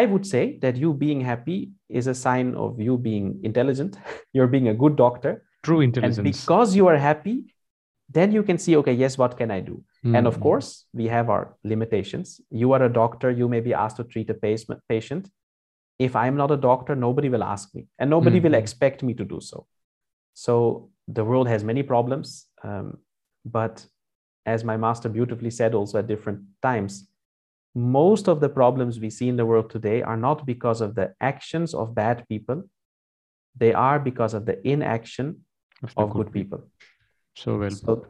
[0.00, 1.56] i would say that you being happy
[2.00, 3.96] is a sign of you being intelligent.
[4.34, 5.32] You're being a good doctor.
[5.68, 6.18] True intelligence.
[6.18, 7.36] and because you are happy
[8.18, 9.76] then you can see okay yes what can i do?
[10.16, 10.42] And of Mm.
[10.46, 10.68] course
[11.00, 12.28] we have our limitations.
[12.62, 13.30] You are a doctor.
[13.40, 14.38] You may be asked to treat a
[14.94, 15.30] patient.
[15.98, 18.62] If i'm not a doctor nobody will ask me and nobody will Mhm.
[18.64, 19.66] expect me to do so.
[20.34, 20.54] So
[21.08, 22.98] the world has many problems um,
[23.44, 23.86] but
[24.46, 27.08] as my master beautifully said also at different times
[27.74, 31.14] most of the problems we see in the world today are not because of the
[31.20, 32.64] actions of bad people,
[33.56, 35.44] they are because of the inaction
[35.82, 36.68] Of the of good people.
[37.34, 37.70] So well.
[37.70, 38.06] So,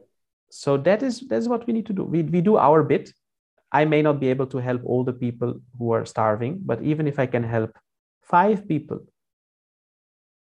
[0.51, 2.03] so that is that's what we need to do.
[2.05, 3.12] We, we do our bit.
[3.70, 7.07] I may not be able to help all the people who are starving, but even
[7.07, 7.70] if I can help
[8.20, 9.01] five people,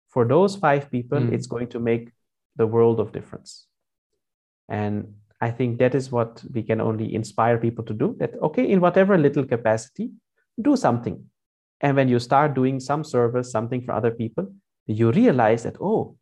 [0.09, 1.33] for those five people, Mm.
[1.33, 2.11] it's going to make
[2.55, 3.67] the world of difference.
[4.69, 8.15] And I think that is what we can only inspire people to do.
[8.19, 10.11] That okay, in whatever little capacity,
[10.61, 11.23] do something.
[11.81, 14.51] And when you start doing some service, something for other people,
[14.87, 16.15] you realize that, oh,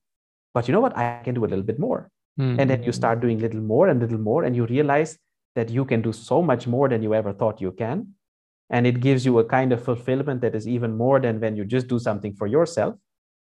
[0.54, 0.98] but you know what?
[0.98, 2.10] I can do a little bit more
[2.40, 2.60] Mm.
[2.60, 5.20] and then you start doing little more and little more and you realize
[5.54, 8.08] that you can do so much more than you ever thought you can
[8.72, 11.64] and it gives you a kind of fulfillment that is even more than when you
[11.64, 12.96] just do something for yourself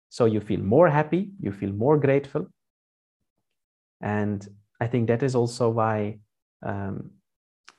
[0.08, 2.48] so you feel more happy you feel more grateful
[4.02, 4.48] and
[4.82, 6.20] i think that is also why
[6.64, 7.12] um,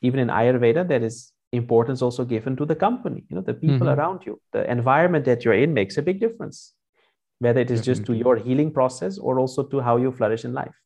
[0.03, 3.87] even in ayurveda there is importance also given to the company you know the people
[3.87, 3.97] Mhm.
[3.97, 6.75] around you the environment that you're in makes a big difference
[7.41, 10.53] whether it is just to your healing process or also to how you flourish in
[10.53, 10.77] life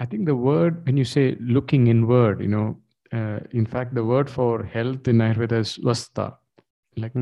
[0.00, 2.78] I think the word, when you say looking inward, you know,
[3.12, 6.36] uh, in fact, the word for health in Ayurveda is swastha.
[6.96, 7.12] Like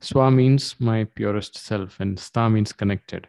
[0.00, 3.28] swa means my purest self, and sta means connected.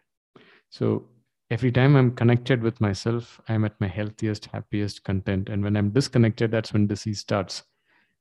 [0.69, 1.07] So
[1.51, 5.49] every time I'm connected with myself, I'm at my healthiest, happiest, content.
[5.49, 7.63] And when I'm disconnected, that's when disease starts.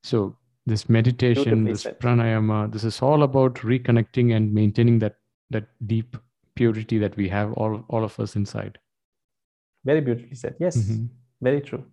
[0.02, 2.00] So this meditation, this said.
[2.00, 5.16] pranayama, this is all about reconnecting and maintaining that
[5.50, 6.16] that deep
[6.54, 8.78] purity that we have all all of us inside.
[9.84, 10.56] Very beautifully said.
[10.58, 11.08] Yes, Mhm.
[11.40, 11.84] very true.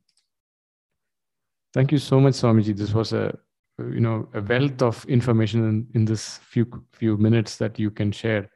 [1.73, 2.75] Thank you so much, Swamiji.
[2.75, 3.37] This was a
[3.79, 8.11] you know a wealth of information in, in this few few minutes that you can
[8.11, 8.49] share.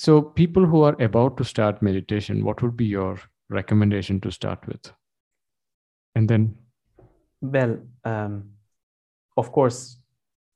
[0.00, 3.18] So, people who are about to start meditation, what would be your
[3.50, 4.90] recommendation to start with?
[6.14, 6.56] And then,
[7.42, 8.44] Well, um,
[9.36, 9.98] of course,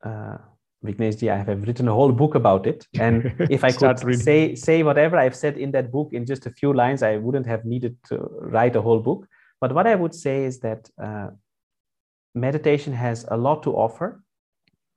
[0.02, 0.38] uh,
[0.82, 2.86] Vigneshji, I have written a whole book about it.
[2.98, 4.22] And if I could reading.
[4.22, 7.46] say say whatever I've said in that book in just a few lines, I wouldn't
[7.46, 8.16] have needed to
[8.54, 9.26] write a whole book.
[9.60, 11.28] But what I would say is that uh,
[12.34, 14.22] meditation has a lot to offer.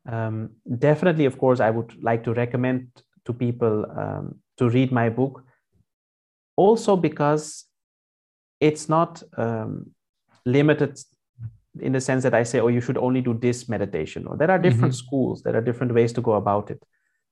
[0.10, 5.10] Um, definitely, of course, I would like to recommend to people um, to read my
[5.10, 5.44] book.
[6.56, 7.66] Also, because
[8.60, 9.92] it's not um,
[10.46, 10.98] limited
[11.80, 14.50] in the sense that I say, oh, you should only do this meditation, or there
[14.50, 16.82] are different schools, there are different ways to go about it.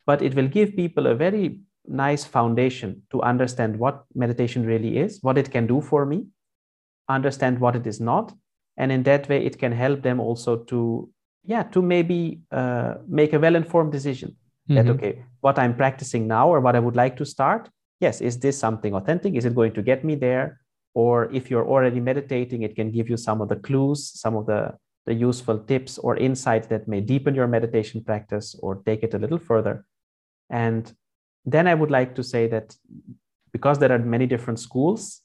[0.06, 5.20] But it will give people a very nice foundation to understand what meditation really is,
[5.24, 6.28] what it can do for me,
[7.10, 8.34] understand what it is not,
[8.78, 11.10] and in that way, it can help them also to,
[11.44, 14.36] yeah, to maybe uh, make a well-informed decision
[14.68, 14.96] that Mhm.
[14.96, 18.58] okay, what I'm practicing now or what I would like to start, yes, is this
[18.58, 19.36] something authentic?
[19.36, 20.60] Is it going to get me there?
[20.94, 24.46] Or if you're already meditating, it can give you some of the clues, some of
[24.46, 29.14] the, the useful tips or insights that may deepen your meditation practice or take it
[29.14, 29.86] a little further.
[30.50, 30.92] And
[31.46, 32.76] then I would like to say that
[33.52, 35.22] because there are many different schools,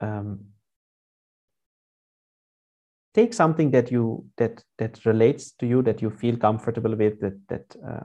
[0.00, 0.40] um,
[3.14, 7.48] take something that you that that relates to you, that you feel comfortable with, that
[7.48, 8.04] that uh,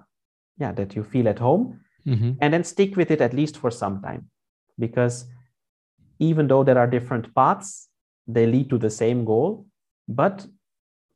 [0.58, 2.38] yeah, that you feel at home, Mhm.
[2.42, 4.30] and then stick with it at least for some time.
[4.80, 5.26] Because
[6.20, 7.90] even though there are different paths
[8.28, 9.66] they lead to the same goal.
[10.08, 10.48] But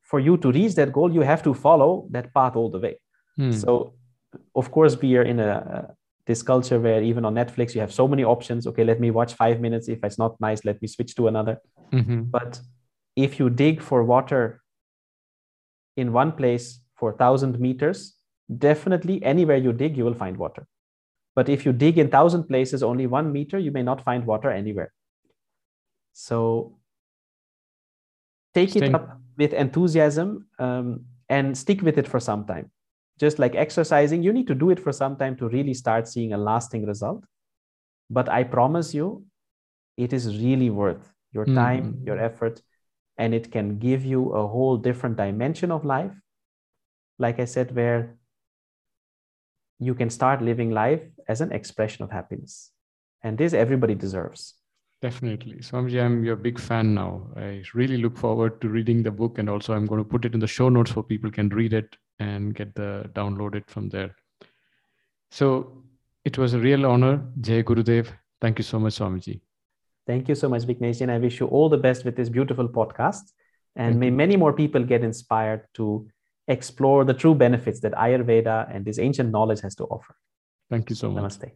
[0.02, 3.00] for you to reach that goal you have to follow that path all the way.
[3.40, 3.54] Mm.
[3.54, 3.94] so
[4.56, 8.08] of course we are in a, this culture where even on netflix you have so
[8.08, 8.68] many options.
[8.68, 9.88] Okay let me watch five minutes.
[9.88, 11.58] If it's not nice let me switch to another.
[11.92, 12.30] Mhm.
[12.32, 12.62] but
[13.16, 14.62] if you dig for water
[15.98, 18.16] in one place for 1000 meters
[18.58, 20.68] definitely anywhere you dig you will find water.
[21.36, 24.50] But if you dig in 1000 places only one meter you may not find water
[24.50, 24.94] anywhere.
[26.14, 26.80] So
[28.54, 32.72] take it up with enthusiasm um, and stick with it for some time.
[33.20, 36.34] Just like exercising you need to do it for some time to really start seeing
[36.34, 37.24] a lasting result.
[38.10, 39.26] But i promise you
[39.98, 41.56] it is really worth your Mm.
[41.56, 42.62] time your effort
[43.18, 46.16] and it can give you a whole different dimension of life.
[47.20, 48.19] Like i said where
[49.80, 52.72] you can start living life as an expression of happiness
[53.24, 54.56] and this everybody deserves
[55.02, 55.60] Definitely.
[55.60, 57.28] Swamiji, I'm your big fan now.
[57.38, 60.34] I really look forward to reading the book and also I'm going to put it
[60.34, 63.88] in the show notes so people can read it and get the download it from
[63.88, 64.14] there.
[65.32, 65.84] So
[66.26, 67.24] it was a real honor.
[67.40, 68.08] Jai Gurudev.
[68.42, 69.40] Thank you so much, Swamiji.
[70.06, 72.68] thank you so much vignesh and i wish you all the best with this beautiful
[72.68, 73.26] podcast
[73.76, 74.18] and Thank may you.
[74.24, 75.86] many more people get inspired to
[76.50, 80.16] explore the true benefits that ayurveda and this ancient knowledge has to offer
[80.70, 81.24] Thank you so much.
[81.24, 81.52] namaste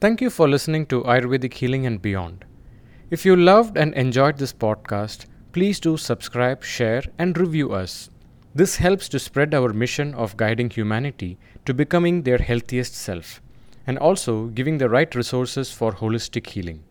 [0.00, 2.46] Thank you for listening to Ayurvedic Healing and Beyond.
[3.10, 8.08] If you loved and enjoyed this podcast, please do subscribe, share, and review us.
[8.54, 13.42] This helps to spread our mission of guiding humanity to becoming their healthiest self
[13.86, 16.82] and also giving the right resources for holistic healing.